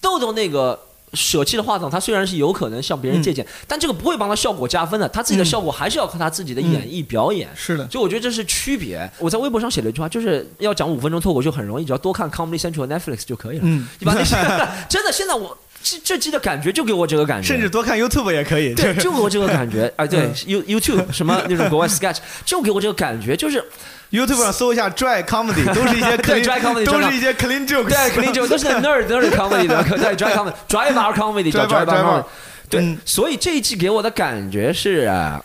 [0.00, 0.78] 豆豆那个。
[1.14, 7.48] 舍弃的话筒，他虽然是有可能向别人借鉴，但这个不会帮他效果加分的，他自己的嗯效果还是要靠他自己的演绎表演。
[7.54, 9.10] 是的，所以我觉得这是区别。
[9.18, 13.62] 我在微博上写了一句话，就是要讲五分钟脱口秀很容易，只要多看 Comedy Central Netflix 就可以了。
[13.64, 14.36] 嗯，你把那些
[14.88, 18.74] 真的，现在我这这季的感觉就给我这个感觉，甚至多看 YouTube 也可以。
[18.74, 19.90] 对，就给我这个感觉。
[19.96, 23.64] 哎，对 YouTube 什么那种国外 sketch，就给我这个感觉，就是
[24.10, 27.88] YouTube 上搜一下 Dry Comedy，都是一些对 clean- dry comedy，都是一些 clean jokes。
[27.88, 32.24] 对，肯定就都是 nerd nerd comedy 的，对，dry comedy dry bar comedy 叫 Dry bar，dry bar dry bar comedy。
[32.68, 35.42] 对嗯，所以这一季给我的感觉是啊，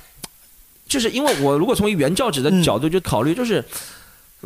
[0.87, 3.59] 就是因为我如果从原教旨的角度就考虑，就是。
[3.59, 3.65] 嗯，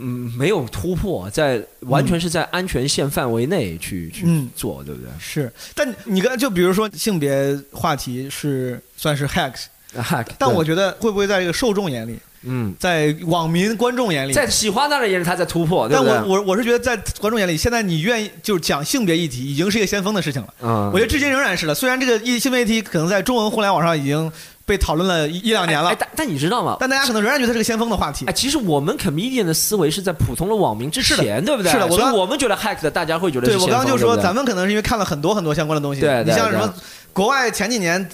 [0.01, 5.09] 没有突破，在完全是在安全线范围内去去嗯做，对不对？
[5.19, 16.27] 是，但你刚就比如说性别话题是算是 hacks，hack，但我觉得会不会在这个受众眼里，嗯，在网民观众眼里，在喜欢的人也是他在突破，对但？
[16.27, 20.47] 我我我是觉得在观众眼里，现在你愿意就是讲性别议题，已经是一个先锋的事情了。
[20.61, 24.31] 嗯，我觉得至今仍然是的，虽然这个议性别议题可能在中文互联网上已经
[24.65, 26.75] 被讨论了一一两年了哎，，但但你知道吗？
[26.79, 28.33] 但大家可能仍然觉得它是个先锋的话题哎，。
[28.33, 31.71] 其实我们 comedian 的思维是在普通的网民之前，对不对？
[31.71, 36.01] 是的我所以我们觉得 hack 的，大家会觉得对我刚刚就说，对对咱们可能是因为看了很多很多相关的东西。
[36.01, 36.73] 对对对你像什么
[37.13, 38.07] 国外前几年、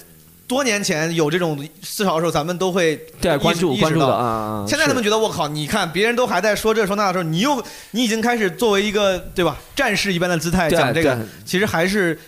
[0.54, 12.20] 多年前有这种思潮的时候，咱们都会对关注意识关注的意识到现在他们觉得我靠，你看别人都还在说这说那的时候，你又你已经开始作为一个对吧战士一般的姿态讲这个，其实还是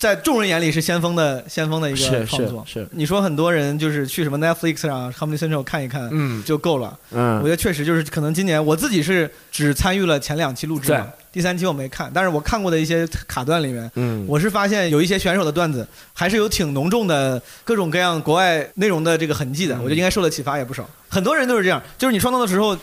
[0.00, 2.64] 在众人眼里是先锋的先锋的一个创作。
[2.66, 13.90] 是是，你说很多人就是去什么 Netflix 上、Comedy Central 看一看嗯就够了，嗯我嗯觉得确实就是可能今年我自己是只参与了前两期录制嘛，第三期我没看，但是我看过的一些卡段里面。
[13.96, 20.88] 嗯，我是发现有一些选手的段子还是有挺浓重的各种各样国外内容的这个痕迹的，嗯我觉得应该受的启发也不少。
[21.10, 22.74] 很多人都是这样，就是你创作的时候，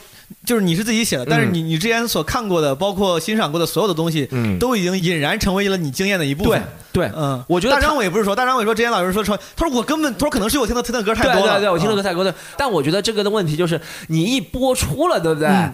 [0.45, 4.59] 就是你是自己写的，但是你你之前所看过的，包括欣赏过的所有的东西，嗯。
[4.59, 6.61] 都已经引然成为了你经验的一部分。
[6.91, 7.09] 对。
[7.15, 15.47] 嗯，我觉得大张伟不是说，大张伟说之前老师说说，他说我根本，他说可能是我听的听的歌太多了，对对，我听的歌太多了，但我觉得这个的问题就是，你一播出了，对不对？
[15.47, 15.73] 嗯。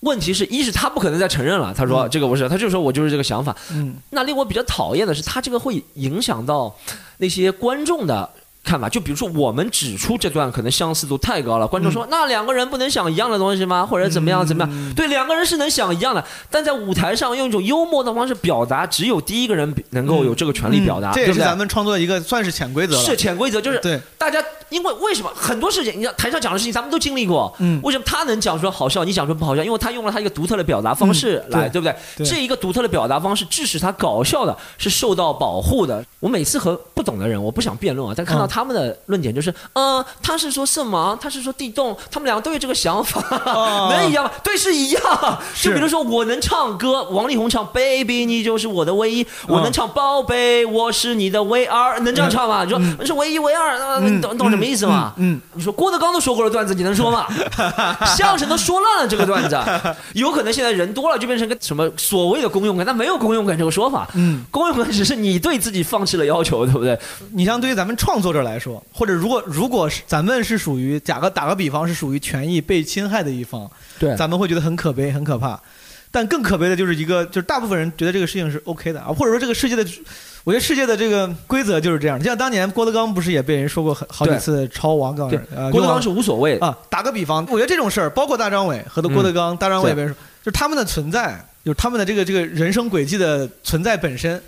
[0.00, 2.10] 问题是，一是他不可能再承认了，他说嗯。
[2.10, 3.54] 这个不是，他就说我就是这个想法。
[3.70, 3.96] 嗯。
[4.10, 6.74] 那令我比较讨厌的是，他这个会影响到
[7.18, 8.30] 那些观众的
[8.64, 8.88] 看法。
[8.88, 13.86] 就比如说，我们指出这段可能相似度太高了，观众说、那两个人不能想一样的东西吗？
[13.86, 14.70] 或者怎么样怎么样？
[14.72, 21.42] 嗯对，两个人是能想一样的，但在舞台上用一种幽默的方式表达，只有第一个人能够有这个权利表达，嗯这也对不对？
[21.42, 23.02] 是咱们创作的一个算是潜规则了。
[23.02, 27.54] 是潜规则，就是对，大家因为为什么很多事情，你看台上讲的事情，咱们都经历过。
[27.58, 29.62] 嗯为什么他能讲出好笑，你讲出不好笑？
[29.64, 31.96] 因为他用了他一个独特的表达方式来，嗯对对不对？
[32.18, 36.04] 对这一个独特的表达方式，致使他搞笑的，是受到保护的。
[36.20, 41.16] 我每次和不懂的人，我不想辩论啊，但看到嗯他们的论点就是，呃，他是说色盲？
[41.18, 44.30] 他是说地洞，他们两个都有这个想法，哦 能一样吗？
[44.42, 45.02] 对，是一样。
[45.62, 52.64] 就比如说，我能唱歌，王力宏唱 Baby，你就是我的唯一；我能唱宝贝，我是你的唯二，能这样唱吗？
[52.64, 53.78] 你说你是唯一唯二，
[54.20, 55.12] 懂懂什么意思吗？
[55.16, 57.26] 嗯，你说郭德纲都说过了段子，你能说吗？
[58.16, 59.58] 相声都说烂了这个段子，
[60.14, 64.08] 有可能现在人多了就变成个什么所谓的公用感，但没有公用感这个说法。
[64.14, 66.98] 嗯，公用感只是你对自己放弃了要求，对不对？
[67.34, 75.60] 你像对于咱们创作者来说，或者如果如果是咱们是属于打个打个比方是属于权益被侵害的一方，对咱们会觉得很可悲、很可怕。
[76.12, 79.86] 但更可悲的就是一个，就是大部分人觉得这个事情是 OK 的啊，或者说这个世界的，
[80.42, 82.20] 我觉得世界的这个规则就是这样。
[82.20, 94.42] 像当年郭德纲不是也被人说过很好几次抄王刚呃，郭德纲是无所谓，啊，打个比方，我觉得这种事儿，包括大张伟和郭德纲，大张伟也被人说，就是他们的存在，就是他们的这个这个人生轨迹的存在本身，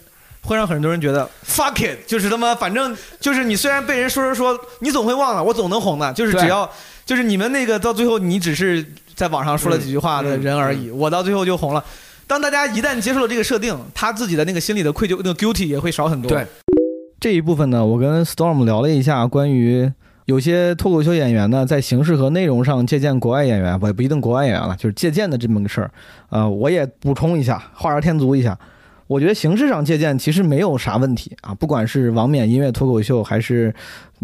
[0.45, 6.69] 会让很多人觉得 fuck it，就是他妈反正 就是你虽然被人说说说，你总会忘了，我总能红的，就是只要
[7.05, 11.85] 就是你们那个到最后你只是在网上说了几句话的人而已，我到最后就红了。
[12.27, 16.31] 当大家一旦接受了这个设定，他自己的那个心里的愧疚、那个 guilty 也会少很多。
[16.31, 16.47] 对，
[17.21, 19.93] 这一部分呢，我跟 Storm 聊了一下关于
[20.25, 25.91] 有些脱口秀演员呢，在形式和内容上借鉴国外演员，不也不一定国外演员了，就是借鉴的这么个事儿。
[26.31, 28.59] 呃，我也补充一下，画蛇添足一下。
[29.13, 33.75] 我觉得形式上借鉴其实没有啥问题啊，不管是王冕音乐脱口秀，还是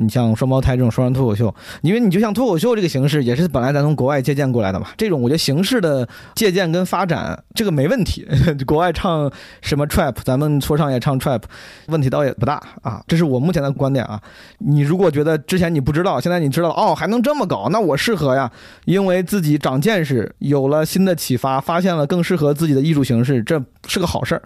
[0.01, 4.87] 你像双胞胎这种双人脱口秀，因为你就像脱口秀这个形式，也是本来咱从国外借鉴过来的嘛。
[4.97, 8.27] 这种我觉得形式的借鉴跟发展，这个没问题。
[8.65, 9.31] 国外唱
[9.61, 11.43] 什么 trap，咱们说唱也唱 trap，
[11.89, 13.03] 问题倒也不大啊。
[13.09, 14.21] 这是我目前的观点啊。
[14.59, 18.51] 你如果觉得之前你不知道，现在你知道哦，还能这么搞，那我适合呀，
[18.85, 24.43] 因为自己长见识，有了新的启发，发现了更适合自己的艺术形式，这是个好事儿。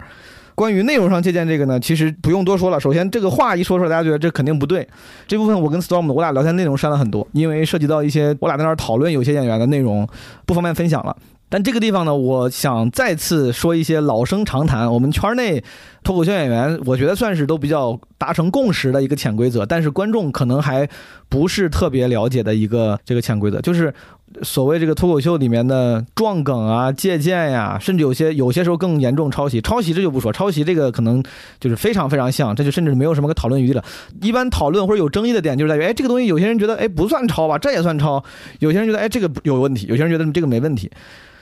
[0.55, 2.79] 关于内容上借鉴这个呢，其实不用多说了。
[2.79, 4.87] 首先，这个话一说出来，大家觉得这肯定不对。
[5.27, 10.07] 这部分我跟 Storm 我俩聊天内容删了很多，因为涉及到一些我俩在那儿讨论有些演员的内容，
[10.45, 11.15] 不方便分享了。
[11.49, 15.63] 但这个地方呢，我想再次说一些老生常谈，我们圈内
[16.03, 20.87] 脱口秀演员，我觉得算是都比较达成共识的一个潜规则，但是观众可能还
[21.29, 23.93] 不是特别了解的一个这个潜规则，就是。
[24.41, 29.61] 所谓这个脱口秀里面的撞梗啊、借鉴呀，甚至有些有些时候更严重抄袭。
[29.61, 31.23] 抄袭这就不说，抄袭这个可能
[31.59, 33.83] 就是非常非常像，这就甚至没有什么个讨论余地了。
[34.21, 38.23] 一般讨论或者有争议的点就是在于，哎，这个东西有些人觉得哎不算抄吧，这也算抄；
[38.59, 40.89] 有些人觉得哎这个有问题，有些人觉得这个没问题。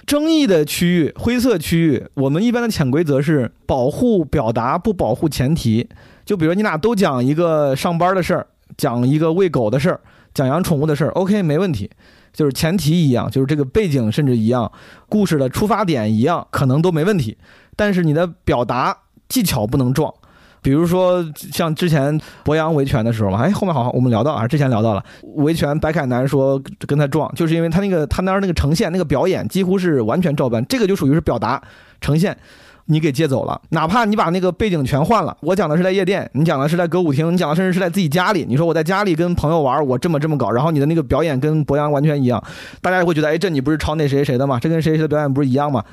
[0.05, 5.87] 争议的区域、灰色区域，我们一般的潜规则是保护表达，不保护前提。
[6.25, 8.47] 就比如你俩都讲一个上班的事儿，
[8.77, 9.99] 讲一个喂狗的事儿，
[10.33, 11.89] 讲养宠物的事儿，OK，没问题。
[12.33, 14.71] 就是前提一样，就是这个背景甚至一样，
[15.09, 17.37] 故事的出发点一样，可能都没问题。
[17.75, 18.97] 但是你的表达
[19.27, 20.13] 技巧不能撞。
[20.61, 25.03] 比如说像之前博洋维权的时候嘛，哎，后面好像我们聊到啊，之前聊到了
[25.37, 31.61] 维权，白凯南说跟他撞，就是因为他那个他那儿那个呈现那个表演几乎是完全照搬，这个就属于是表达
[31.99, 32.37] 呈现。
[32.85, 38.45] 你给借走了，哪怕你把那个背景全换了，我讲的是在夜店，你讲的是在歌舞厅，你讲的甚至是在自己家里。
[38.47, 42.43] 你说我在家里跟朋友玩，我这么这么搞，然后你的那个表演跟博洋完全一样，
[42.81, 44.59] 大家也会觉得，哎，这你不是抄那谁谁的吗？
[44.59, 45.83] 这跟谁谁的表演不是一样吗？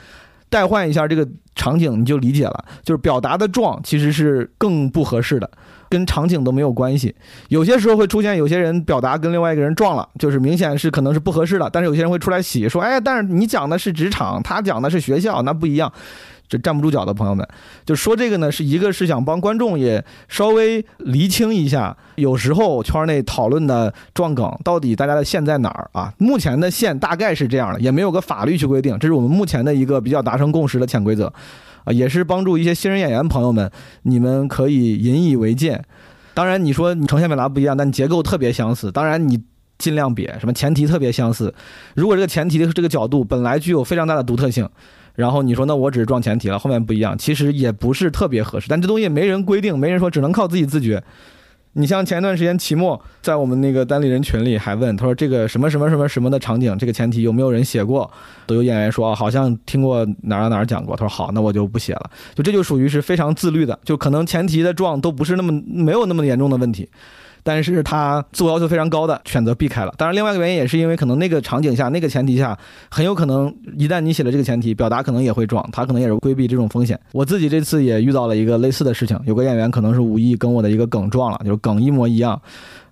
[0.51, 5.51] 代换一下这个场景，你就理解了，就是表达的撞其实是更不合适的，
[5.91, 7.14] 跟场景都没有关系。
[7.49, 15.93] 有些时候会出现有些人表达跟另外一个人撞了，就是明显是可能是不合适的，但是有些人会出来洗，说，哎，但是你讲的是职场，他讲的是学校，那不一样。
[16.49, 17.46] 这站不住脚的朋友们，
[17.84, 26.11] 就说这个呢，是一个是想帮观众也稍微厘清一下，有时候圈内讨论的撞梗到底大家的线在哪儿啊？
[26.16, 31.30] 目前的线大概是这样的，也没有个法律去规定，这是我们目前的一个比较达成共识的潜规则，
[31.84, 33.70] 啊，也是帮助一些新人演员朋友们，
[34.05, 35.82] 你们可以引以为戒。
[36.32, 39.38] 当然，你说你呈现表达不一样，但结构特别相似，当然你
[39.76, 41.55] 尽量别什么前提特别相似。
[41.94, 44.66] 如果这个前提的这个角度本来具有非常大的独特性。
[45.19, 48.69] 然后你说那我只是撞前提了，后面不一样，其实也不是特别合适。
[48.69, 51.03] 但这东西没人规定，没人说，只能靠自己自觉。
[51.73, 58.09] 你像前一段时间期末在我们那个单立人群里还问，他说这个什么什么什么什么的场景，这个前提有没有人写过？
[58.47, 60.95] 都有演员说好像听过哪儿哪儿讲过。
[60.95, 62.09] 他说好，那我就不写了。
[62.37, 66.89] 就这就属于是非常自律的，就可能前提的撞都不是那么没有那么严重的问题。
[67.49, 69.94] 但是他自我要求非常高的选择避开了。
[69.96, 72.55] 当然，另外一个原因也是因为可能那个场景下、那个前提下，
[72.90, 77.01] 很有可能一旦你写了这个前提，表达可能也会撞，他可能也是规避这种风险。
[77.12, 82.38] 我自己这次也遇到了一个类似的事情，有个演员可能是无意跟我的一个梗撞了，就是梗一模一样，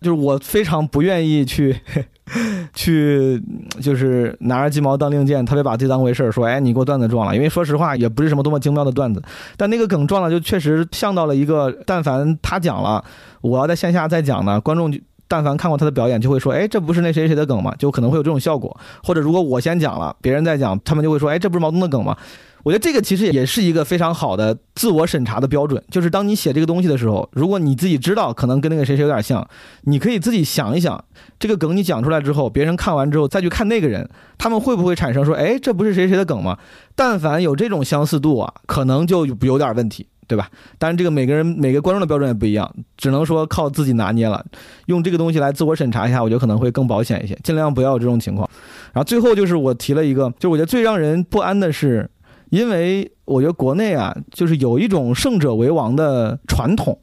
[0.00, 1.76] 就是我非常不愿意去。
[2.74, 3.40] 去
[3.80, 7.36] 就是拿着鸡毛当令箭，特别把自己当回事儿，说哎，你给我段子撞了。
[7.36, 9.22] 因为说实话，也不是什么多么精妙的段子，
[9.56, 13.04] 但那个梗撞了，就确实像到了一个，但凡他讲了，
[13.40, 14.92] 我要在线下再讲呢，观众
[15.28, 17.74] 但凡看过他的表演，就会说，哎，这不是那谁谁的梗吗？
[17.78, 18.76] 就可能会有这种效果。
[19.02, 22.16] 或者如果我先讲了，别人再讲，他们就会说，哎，这不是毛东的梗吗？
[22.62, 29.48] 我觉得这个其实也是一个非常好的自我审查的标准，就是当你写这个东西的时候，如果你自己知道可能跟那个谁谁有点像，
[29.82, 31.04] 你可以自己想一想，
[31.38, 36.58] 这个梗你讲出来之后，别人看完之后再去看那个人，他们会不会产生说，哎，这不是谁谁的梗吗？
[36.96, 40.48] 但凡有这种相似度啊，可能就有点问题，对吧？
[40.78, 44.44] 当然，这个每个人每个观众的标准也不一样，只能说靠自己拿捏了。
[44.86, 48.48] 用这个东西来自我审查一下，我觉得可能会更保险一些，尽量不要有这种情况。
[48.92, 52.10] 然后最后就是我提了一个，就我觉得最让人不安的是。
[52.50, 56.96] 因为我觉得国内啊，就是有一种胜者为王的传统，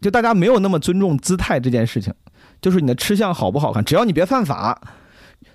[0.00, 2.14] 就大家没有那么尊重姿态这件事情。
[2.62, 4.80] 就是你的吃相好不好看，只要你别犯法，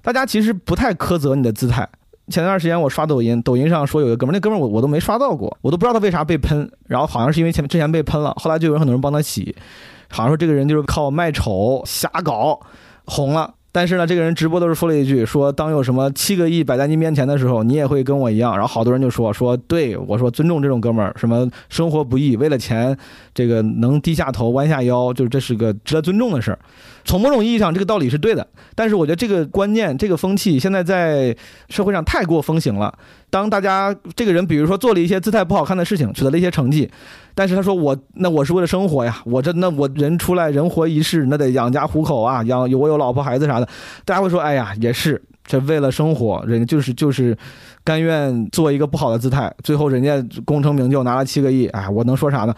[0.01, 1.87] 大家其实不太苛责你的姿态。
[2.29, 6.69] 前段时间我刷抖音，抖音上说有个哥们儿，那哥们儿我我都没刷到过，我都不知道他为啥被喷。
[6.87, 9.55] 然后好像是因为前之前被喷了，后来就有很多人帮他洗，
[10.09, 12.59] 好像说这个人就是靠卖丑瞎搞
[13.05, 13.53] 红了。
[13.71, 22.97] 但是呢，这个人直播都是说了一句：“说当有什么七个亿摆在你面前的时候，你也会跟我一样。”然后好多人就说：“说对我说尊重这种哥们儿，什么生活不易，为了钱，
[23.33, 26.57] 这个能低下头弯下腰，就是这是个值得尊重的事儿。”
[27.05, 28.45] 从某种意义上，这个道理是对的。
[28.75, 31.35] 但是我觉得这个观念、这个风气现在在
[31.69, 32.93] 社会上太过风行了。
[33.31, 36.89] 当大家这个人，比如说做了一些姿态不好看的事情，取得了一些成绩，
[37.33, 43.58] 但是他说我那我是为了生活呀，我这那我人出来人活一世，那得养家糊口啊，养我有老婆孩子啥
[44.05, 47.37] 大家会说，哎呀，也是这为了生活，人就是就是
[47.83, 52.53] 甘愿做一个不好的姿态，最后人家功成名就拿了七个亿，哎，我能说啥呢？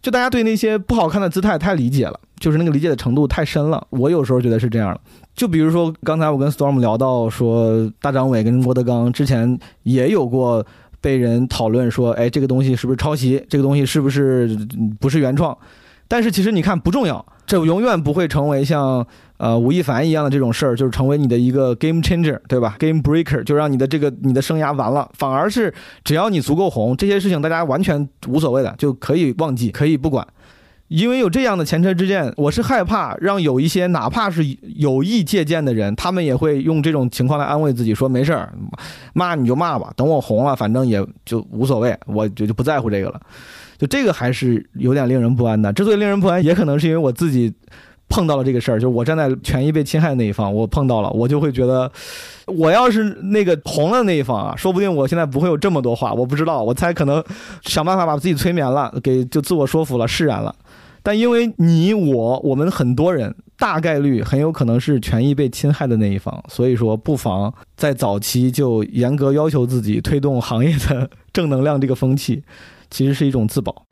[0.00, 3.84] 就大家对那些不好看的姿态太理解了，就是那个理解的程度太深了。
[3.90, 5.00] 我有时候觉得是这样的。
[5.34, 10.64] 就比如说刚才我跟 Storm 聊到说，大张伟跟郭德纲之前也有过
[11.00, 13.44] 被人讨论说，哎，这个东西是不是抄袭？
[13.48, 14.56] 这个东西是不是
[15.00, 15.56] 不是原创？
[16.06, 19.04] 但是其实你看不重要，这永远不会成为像。
[19.38, 25.10] 呃，吴亦凡一样的这种事儿，就是成为你的一个 game changer，对吧？game breaker 就让你的这个你的生涯完了。
[25.14, 25.72] 反而是
[26.04, 30.26] 只要你足够红，这些事情大家完全无所谓的，就可以忘记，可以不管。
[30.88, 34.42] 因为有这样的前车之鉴，我是害怕让有一些哪怕是
[34.76, 38.50] 有意借鉴的人，他们也会用这种情况来安慰自己，说没事儿，
[39.12, 43.20] 骂你就骂吧，等我红了，反正也就无所谓，我就就不在乎这个了。
[43.76, 45.72] 就这个还是有点令人不安的。
[45.72, 47.52] 之所以令人不安，也可能是因为我自己。
[48.08, 51.90] 碰到了这个事儿，就是我站在权益被侵害的那一方，我碰到了，我就会觉得，
[52.46, 57.22] 我要是那个红的那一方啊，说不定我现在不会有这么多话，我不知道，我猜可能
[57.62, 60.54] 想办法把自己催眠了，给就自我说服了，释然了。
[61.02, 72.42] 但因为你我我们很多人大概率很有可能是权益被侵害的那一方，所以说不妨在早期就严格要求自己，推动行业的正能量这个风气，
[72.90, 73.84] 其实是一种自保。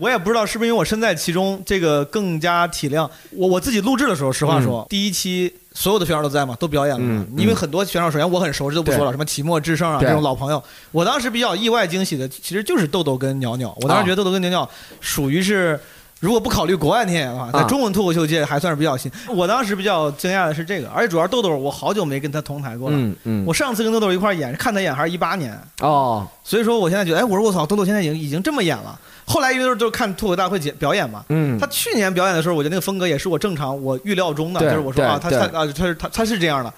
[0.00, 3.46] 我也不知道是不是因为我身在其中，这个更加体谅我。
[3.46, 7.26] 我自己录制的时候，实话说，第一期所有的选手都在嘛，都表演了。
[7.36, 10.62] 因为很多选手，首先我很熟，这都不说了，什么齐墨、智胜啊这种老朋友。
[10.90, 13.76] 我当时比较意外惊喜的，其实就是豆豆跟鸟鸟。
[13.82, 14.68] 我当时觉得豆豆跟鸟鸟
[15.00, 15.78] 属于是，
[16.24, 19.12] 如果不考虑国外天啊，在中文脱口秀界还算是比较新。
[19.28, 22.96] 我当时比较惊讶的是这个，而且主要豆豆，我好久没跟他同台过了。
[22.98, 23.44] 嗯嗯。
[23.46, 28.98] 我上次跟豆豆一块演，看他演还是一八年哦，所以说我现在觉得，哎，我说我操，豆豆现在已经已经这么演了。
[29.26, 36.72] 后来因为就是看脱口大会演表演嘛，嗯，他去年表演的时候，我觉得那个风格也是我正常我预料中的，就是我说啊，他他啊，他是他他是这样的。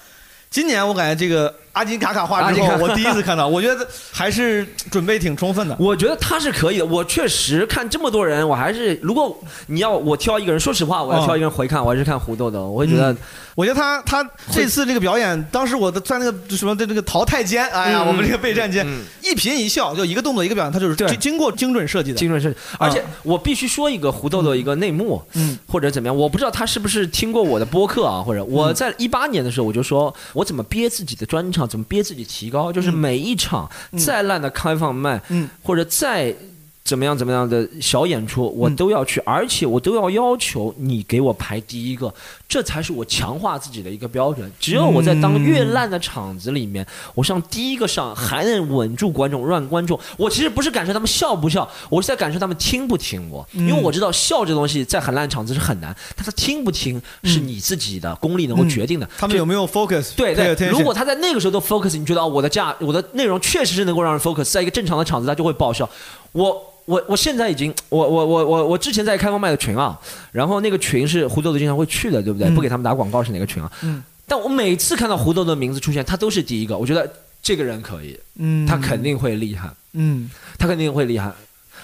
[0.50, 1.54] 今年我感觉这个。
[1.76, 5.76] 阿金卡卡画之后，我第一次看到，我觉得还是准备挺充分的。
[5.78, 6.86] 我觉得他是可以的。
[6.86, 12.66] 我确实看这么多人，我还是如果你要我挑一个人，说实话，我要挑一个人回看，我还是看胡豆豆。
[12.70, 13.14] 我会觉得，
[13.56, 18.86] 我觉得他他这次这个表演，当时我的在那个什么在那个淘汰间，哎呀，我们这个备战间，
[19.20, 22.18] 一颦一笑，就一个动作一个表演，他就是经经过精准设计的。
[22.18, 22.56] 精准设计。
[22.78, 32.46] 而且我必须说一个胡豆豆一个内幕，嗯，或者怎么样，我不知道他是不是听过我的播客啊，或者我在一八年的时候我就说我怎么憋自己的专场，怎么憋自己提。
[32.46, 35.20] 提高就是每一场再烂的开放麦，
[35.64, 36.32] 或者再。
[36.86, 37.18] 怎么样？
[37.18, 42.12] 怎么样的小演出，我都要去，而且我都要要求你给我排第一个，
[42.48, 44.50] 这才是我强化自己的一个标准。
[44.60, 49.98] 只有我在当越烂的场子里面，我上第一个上，还能稳住观众，让观众。
[50.16, 53.44] 我其实不是感受他们笑不笑，我是在感受他们听不听我。
[53.52, 59.08] 因为我知道笑这东西在很烂场子是很难，但他听不听是你自己的功力能够决定的。
[59.18, 60.14] 他们有没有 focus？
[60.14, 65.88] 对对，如果他在那个时候都 focus，你觉得我的价，我的内容确实是能够让人 focus，在一个正常的场子他就会爆笑。
[66.36, 66.72] 我。
[66.86, 69.98] 我我现在已经，我我我我我之前在开放麦的群啊，
[70.30, 72.48] 然后那个群是胡豆豆经常会去的，对不对？
[72.50, 73.68] 不给他们打广告是哪个群啊？
[73.82, 74.00] 嗯。
[74.24, 76.78] 但我每次看到胡豆豆的名字出现，他都是第一个。
[76.78, 77.12] 我觉得
[77.42, 80.30] 这个人可以，嗯，他肯定会厉害，嗯，
[80.60, 81.32] 他肯定会厉害，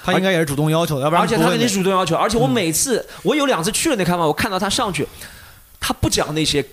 [0.05, 5.05] 他应该也是主动要求，要不然而且他肯定是主动要求，而且我每次我有两次去了那开放，我看到他上去，
[5.81, 6.65] 他不讲那些。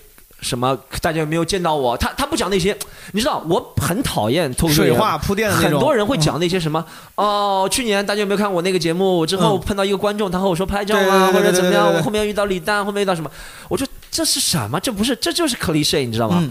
[0.42, 0.78] 什么？
[1.02, 1.98] 大家有没有见到我？
[1.98, 2.78] 他他不讲那些，
[3.14, 6.84] 你知道我很讨厌脱口水话铺垫很多人会讲那些什么
[7.16, 7.68] 哦。
[7.72, 9.26] 去年大家有没有看我那个节目？
[9.26, 11.94] 之后碰到一个观众，他和我说拍照啊，或者怎么样？
[11.94, 13.30] 我后面遇到李诞，后面遇到什么？
[13.68, 14.80] 我说这是什么？
[14.80, 16.44] 这不是，这就是 cliche，你知道吗？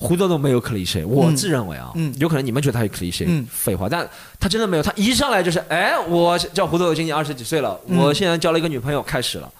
[0.00, 4.08] 胡豆豆没有 cliche，我自认为啊，有可能你们觉得他有 cliche，废话，但
[4.38, 4.82] 他真的没有。
[4.82, 9.50] 他一上来就是，哎，我叫胡豆豆，今年二十几岁了，我现在交了一个女朋友，开始了。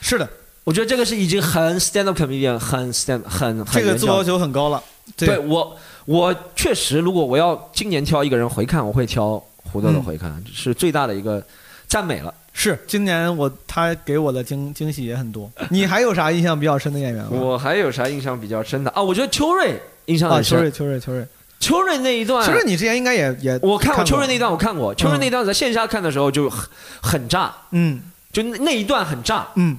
[0.00, 0.28] 是的。
[0.70, 4.80] 我觉得这个是已经很 stand up comedian，很 stand 很这个自我要求很高了。
[5.16, 11.44] 对我，我确实，如果我要今年挑一个人回看，我会挑胡豆的回看，是最大的一个
[11.88, 12.32] 赞美了。
[12.52, 15.50] 是今年我他给我的惊 惊喜也很多。
[15.70, 17.30] 你还有啥印象比较深的演员吗？
[17.32, 19.02] 我还有啥印象比较深的啊？
[19.02, 20.56] 我觉得秋瑞印象很深。
[20.56, 21.26] 秋瑞，秋瑞，秋瑞，
[21.58, 22.46] 秋瑞那一段。
[22.46, 26.68] 秋瑞，你之前应该也也我看过秋瑞那一段，我看过秋瑞那一段，在线下看的时候就很
[27.02, 27.52] 很炸。
[27.72, 28.00] 嗯，
[28.32, 29.48] 就那一段很炸。
[29.56, 29.76] 嗯。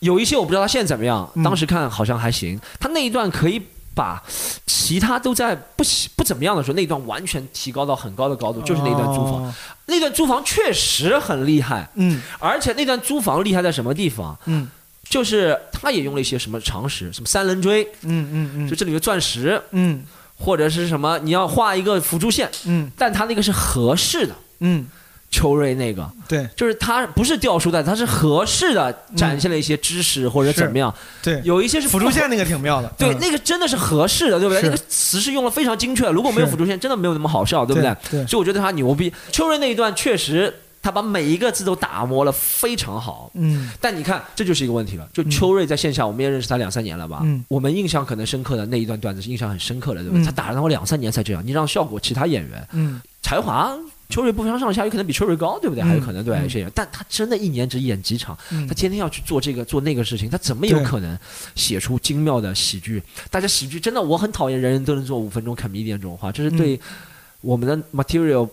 [0.00, 2.60] 有一些我不知道他现在怎么样，当时看好像还行。
[2.78, 3.60] 他那一段可以
[3.94, 4.22] 把
[4.66, 5.82] 其他都在不
[6.16, 9.54] 不怎么样的时候，那一段完全提高到很高的高度，就是那段租房。
[9.86, 14.38] 那段租房确实很厉害，嗯，而且那段租房厉害在什么地方？
[14.44, 14.68] 嗯，
[15.08, 20.04] 就是他也用了一些什么常识，什么三棱锥，嗯嗯嗯就这里有钻石，嗯
[20.36, 24.34] 或者是什么你要画一个辅助线，嗯但他那个是合适的。
[24.60, 24.86] 嗯，
[25.30, 34.62] 秋瑞那个对就是他不是掉书袋，他是合适的展现了一些知识或者怎么样，对，有一些是辅助线那个挺妙的，对，嗯那个真的是合适的，对不对？
[34.62, 37.94] 那个词是用了非常精确，如果没有辅助线，真的没有那么好笑，对不对？
[38.10, 39.12] 对所以我觉得他牛逼。
[39.30, 40.52] 秋瑞那一段确实，
[40.82, 43.30] 他把每一个字都打磨了非常好。
[43.34, 45.06] 嗯但你看，这就是一个问题了。
[45.12, 47.20] 就秋瑞在线下，我们也认识他两三年了吧？
[47.22, 50.24] 嗯我们印象可能深刻的那一段段子是印象很深刻的，对不嗯对？
[50.24, 53.76] 他打了我两三年才这样，你让效果其他演员嗯才华。
[54.08, 55.84] 秋瑞不相上下，有可能比秋瑞高，对不对？
[55.84, 61.18] 嗯还有可能对有些人，但他真的一年只演几场，嗯他天天要去做这个做那个事情，他怎么有可能
[61.54, 63.02] 写出精妙的喜剧？
[63.30, 66.80] 大家喜剧真的，我很讨厌人人都能做五分钟 comedian 这种话，这是对
[67.42, 68.48] 我们的 material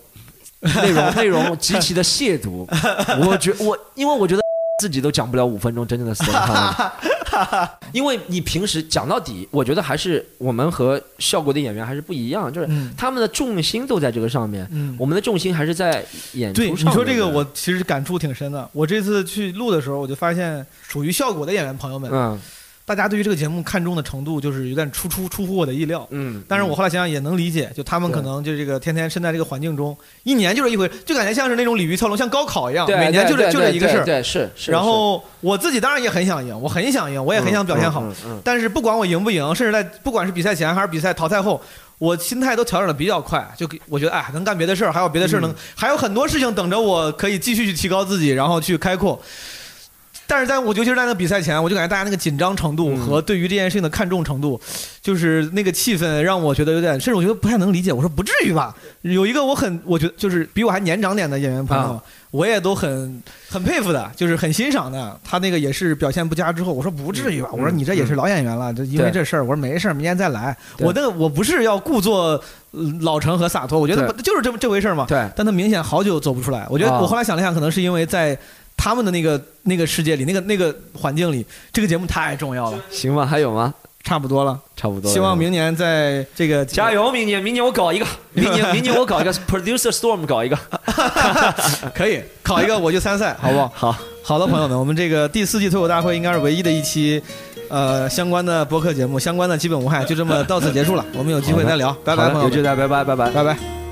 [0.60, 2.66] 内容内容极其的亵渎。
[3.26, 4.42] 我觉我因为我觉得
[4.78, 6.32] 自己都讲不了五分钟真正的 stand
[7.32, 14.94] up，因为你平时讲到底，我觉得还是我们和效果的演员还是不一样，就是嗯他们的重心都在这个上面，嗯。
[14.98, 16.04] 我们的重心还是在
[16.34, 18.68] 演出对，你说这个，我其实感触挺深的。
[18.72, 22.38] 我这次去录的时候，我就发现，属于效果的演员朋友们，嗯
[22.86, 26.06] 大家对于这个节目看重的程度，就是有点出出出乎我的意料。
[26.10, 34.04] 嗯，但是我后来想想也能理解，就他们可能就这个天天身在这个环境中，一年就是一回，就感觉像是那种鲤鱼跳龙，像高考一样，每年就这就这一个事儿。
[34.04, 34.70] 对，是是。
[34.70, 38.04] 然后我自己当然也很想赢，我很想赢，我也很想表现好。
[38.24, 41.60] 嗯但是不管我赢不赢，甚至在不管是比赛前还是比赛淘汰后，
[41.98, 43.44] 我心态都调整的比较快。
[43.56, 49.20] 就给我觉得，哎，能干别的事儿，还有别的事儿能，还有很多事情等着我可以继续去提高自己，然后去开阔。
[50.26, 54.60] 但是在我尤其是在那个比赛前，我就感觉大家那个紧张程度嗯和对于这件事情的看重程度，
[55.00, 57.92] 就是那个气氛让我觉得有点，甚至我觉得不太能理解。
[57.92, 58.74] 我说不至于吧？
[59.02, 62.02] 有一个我很，我觉得就是比我还年长点的演员朋友，啊
[62.32, 65.18] 我也都很很佩服的，就是很欣赏的。
[65.24, 67.48] 他那个也是表现不佳之后，我说不至于吧？
[67.52, 70.54] 我说你这也是老演员了，就因为这事儿，我说没事儿，明天再来。
[70.76, 72.38] 对我那个我不是要故作
[72.72, 75.06] 呃老成和洒脱，我觉得对不就是这么这回事儿嘛。
[75.08, 76.66] 对，但他明显好久走不出来。
[76.68, 78.36] 我觉得啊我后来想了想，可能是因为在
[78.76, 82.78] 他们的那个那个世界里，那个那个环境里，这个节目太重要了。
[82.90, 83.72] 行吧，还有吗？
[84.04, 85.12] 差不多了，差不多了。
[85.12, 87.10] 希望明年在这个 加油！
[87.10, 90.56] 明年，明年我搞一个， 明年，明年我搞一个 producer storm 搞一个，
[91.92, 93.72] 可以考一个我就参赛，好不好？
[93.74, 97.20] 好，好的，朋友们，我们这个第四季脱口大会应该是唯一的一期，
[97.68, 101.04] 呃，相关的播客节目，相关的基本无害，就这么到此结束了。
[101.14, 103.30] 我们有机会再聊，拜拜，朋友们，有机会再拜拜，拜拜。
[103.30, 103.85] 拜拜。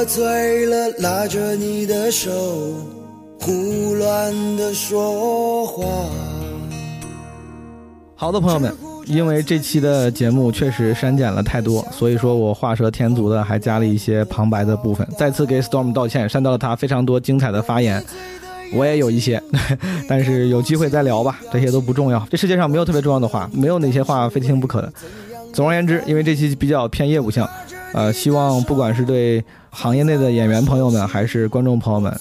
[0.00, 2.30] 喝醉了，拉着你的手，
[3.38, 3.52] 胡
[3.98, 5.84] 乱的说话。
[8.16, 8.74] 好的，朋友们，
[9.04, 15.06] 因为这期的节目确实删减了太多，所以说我画蛇添足的还加了一些旁白的部分。
[15.18, 18.02] 再次给 Storm 道歉，删掉了他非常多精彩的发言。
[18.72, 19.42] 我也有一些，
[20.08, 22.26] 但是有机会再聊吧，这些都不重要。
[22.30, 24.90] 这世界上没有特别重要的话，没有哪些话非听不可的。
[25.52, 27.46] 总而言之，因为这期比较偏业务性，
[27.92, 32.14] 呃，希望不管是对行业内的演员朋友们，还是观众朋友们，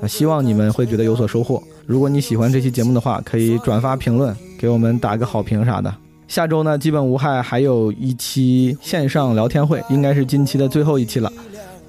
[0.00, 1.62] 呃希望你们会觉得有所收获。
[1.86, 5.94] 如果你喜欢这期节目的话，可以转发评论，给我们打个好评啥的。
[6.28, 11.30] 下周呢，基本无害还有一期线上聊天会，应该是近期的最后一期了。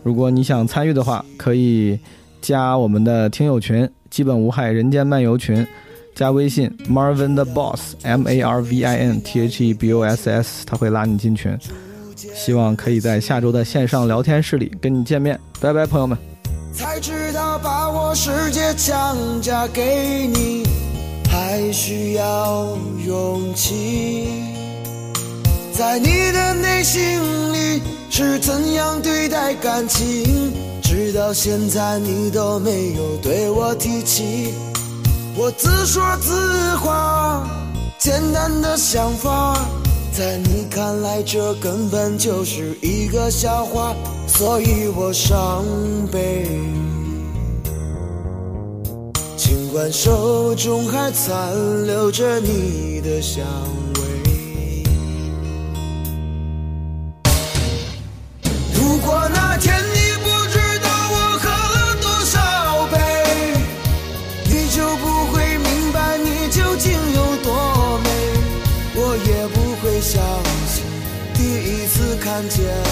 [0.04, 1.98] 如果你想参与的话，可以
[2.42, 5.66] 加我们的听友群“基本无害人间漫游群”，
[6.14, 10.30] 加微信 Marvin the Boss M A R V I N T H E B O S
[10.30, 11.58] S，他会拉你进群。
[12.36, 15.40] 希望可以在下周的线上聊天室里跟你见面。
[15.60, 16.18] 拜拜，朋友们。
[16.74, 20.64] 才知道把我世界强加给你，
[21.30, 24.28] 还需要勇气。
[25.72, 27.02] 在你的内心
[27.54, 30.52] 里是怎样对待感情？
[30.82, 34.54] 直到现在你都没有对我提起。
[35.36, 37.48] 我自说自话，
[37.98, 39.58] 简单的想法，
[40.14, 43.96] 在你看来这根本就是一个笑话，
[44.28, 45.66] 所以我伤
[46.12, 46.48] 悲。
[49.36, 51.52] 尽管手中还残
[51.88, 53.44] 留着你的香
[72.44, 72.83] 看见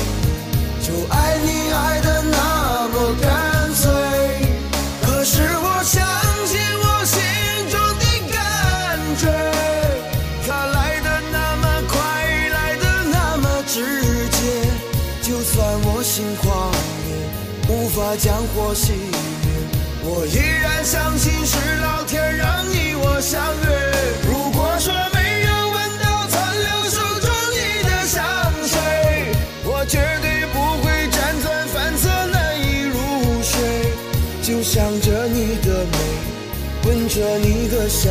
[37.11, 38.09] 着你的香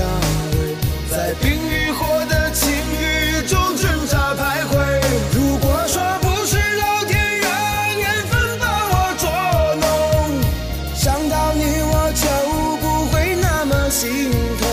[0.53, 0.77] 味，
[1.11, 4.77] 在冰与火的情欲中挣扎徘徊。
[5.33, 7.49] 如果说不是老天让
[7.99, 9.25] 缘分把我捉
[9.81, 9.89] 弄，
[10.95, 12.29] 想到你我就
[12.83, 14.31] 不会那么心
[14.61, 14.69] 痛，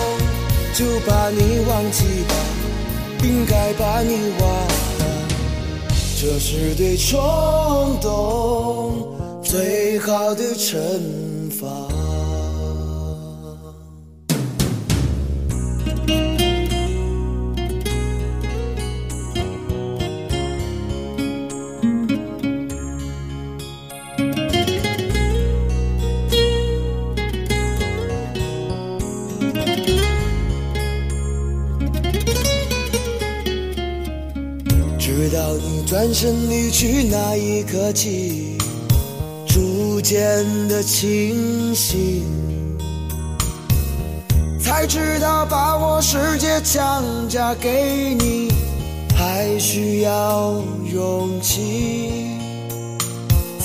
[0.74, 2.36] 就把你忘记吧，
[3.24, 4.50] 应该把你忘
[5.00, 5.06] 了，
[6.20, 9.08] 这是对冲动
[9.42, 11.27] 最好的惩罚。
[35.98, 38.56] 转身离去那一刻起，
[39.48, 42.24] 逐渐的清醒，
[44.62, 48.54] 才知道把我世界强加给你，
[49.16, 50.62] 还需要
[50.94, 52.28] 勇气。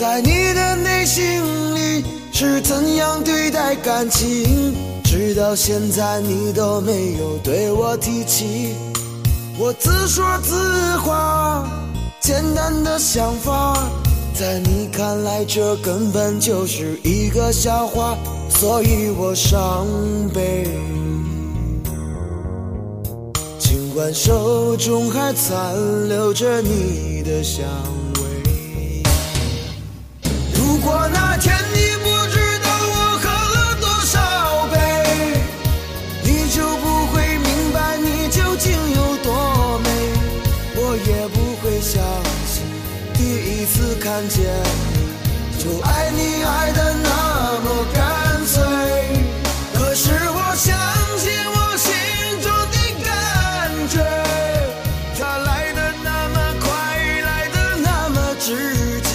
[0.00, 1.22] 在你的内心
[1.74, 2.02] 里
[2.32, 4.74] 是怎样对待感情？
[5.04, 8.72] 直到现在你都没有对我提起。
[9.58, 11.68] 我自说自话，
[12.22, 13.76] 简单的想法，
[14.32, 18.16] 在你看来这根本就是一个笑话，
[18.48, 19.88] 所以我伤
[20.32, 20.68] 悲。
[23.58, 25.74] 尽管手中还残
[26.08, 27.66] 留着你的香
[28.14, 29.02] 味，
[30.54, 32.08] 如果那天你不
[44.22, 44.44] 看见
[45.58, 48.62] 就爱你爱的那么干脆。
[49.74, 50.78] 可是我相
[51.18, 51.90] 信我心
[52.40, 53.08] 中的感
[53.88, 53.98] 觉，
[55.18, 56.70] 它来的那么快，
[57.22, 59.10] 来的那么直接。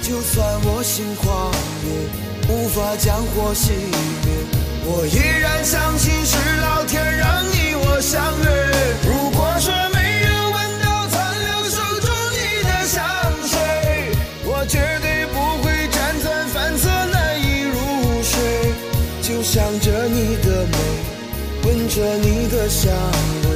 [0.00, 1.50] 就算我心狂
[1.82, 4.30] 野，无法将火熄灭。
[4.84, 9.19] 我依然相信是老天让你我相约。
[22.00, 22.90] 着你的香
[23.44, 23.48] 味，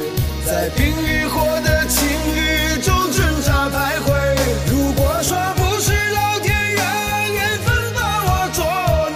[0.45, 4.13] 在冰与火的情欲中挣扎徘徊。
[4.71, 6.85] 如果说不是老天让
[7.33, 8.63] 缘分把我捉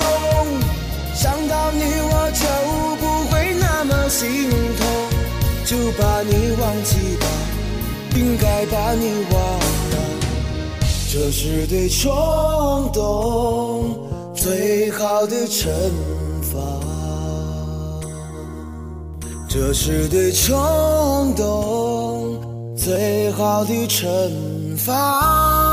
[0.00, 0.08] 弄，
[1.14, 2.40] 想到你我就
[2.96, 4.48] 不会那么心
[4.78, 4.80] 痛，
[5.66, 7.26] 就把你忘记吧，
[8.16, 9.38] 应该把你忘
[9.90, 9.96] 了，
[11.12, 13.94] 这是对冲动
[14.34, 16.27] 最好的惩罚，
[19.60, 24.06] 这是对冲动最好的惩
[24.76, 25.67] 罚。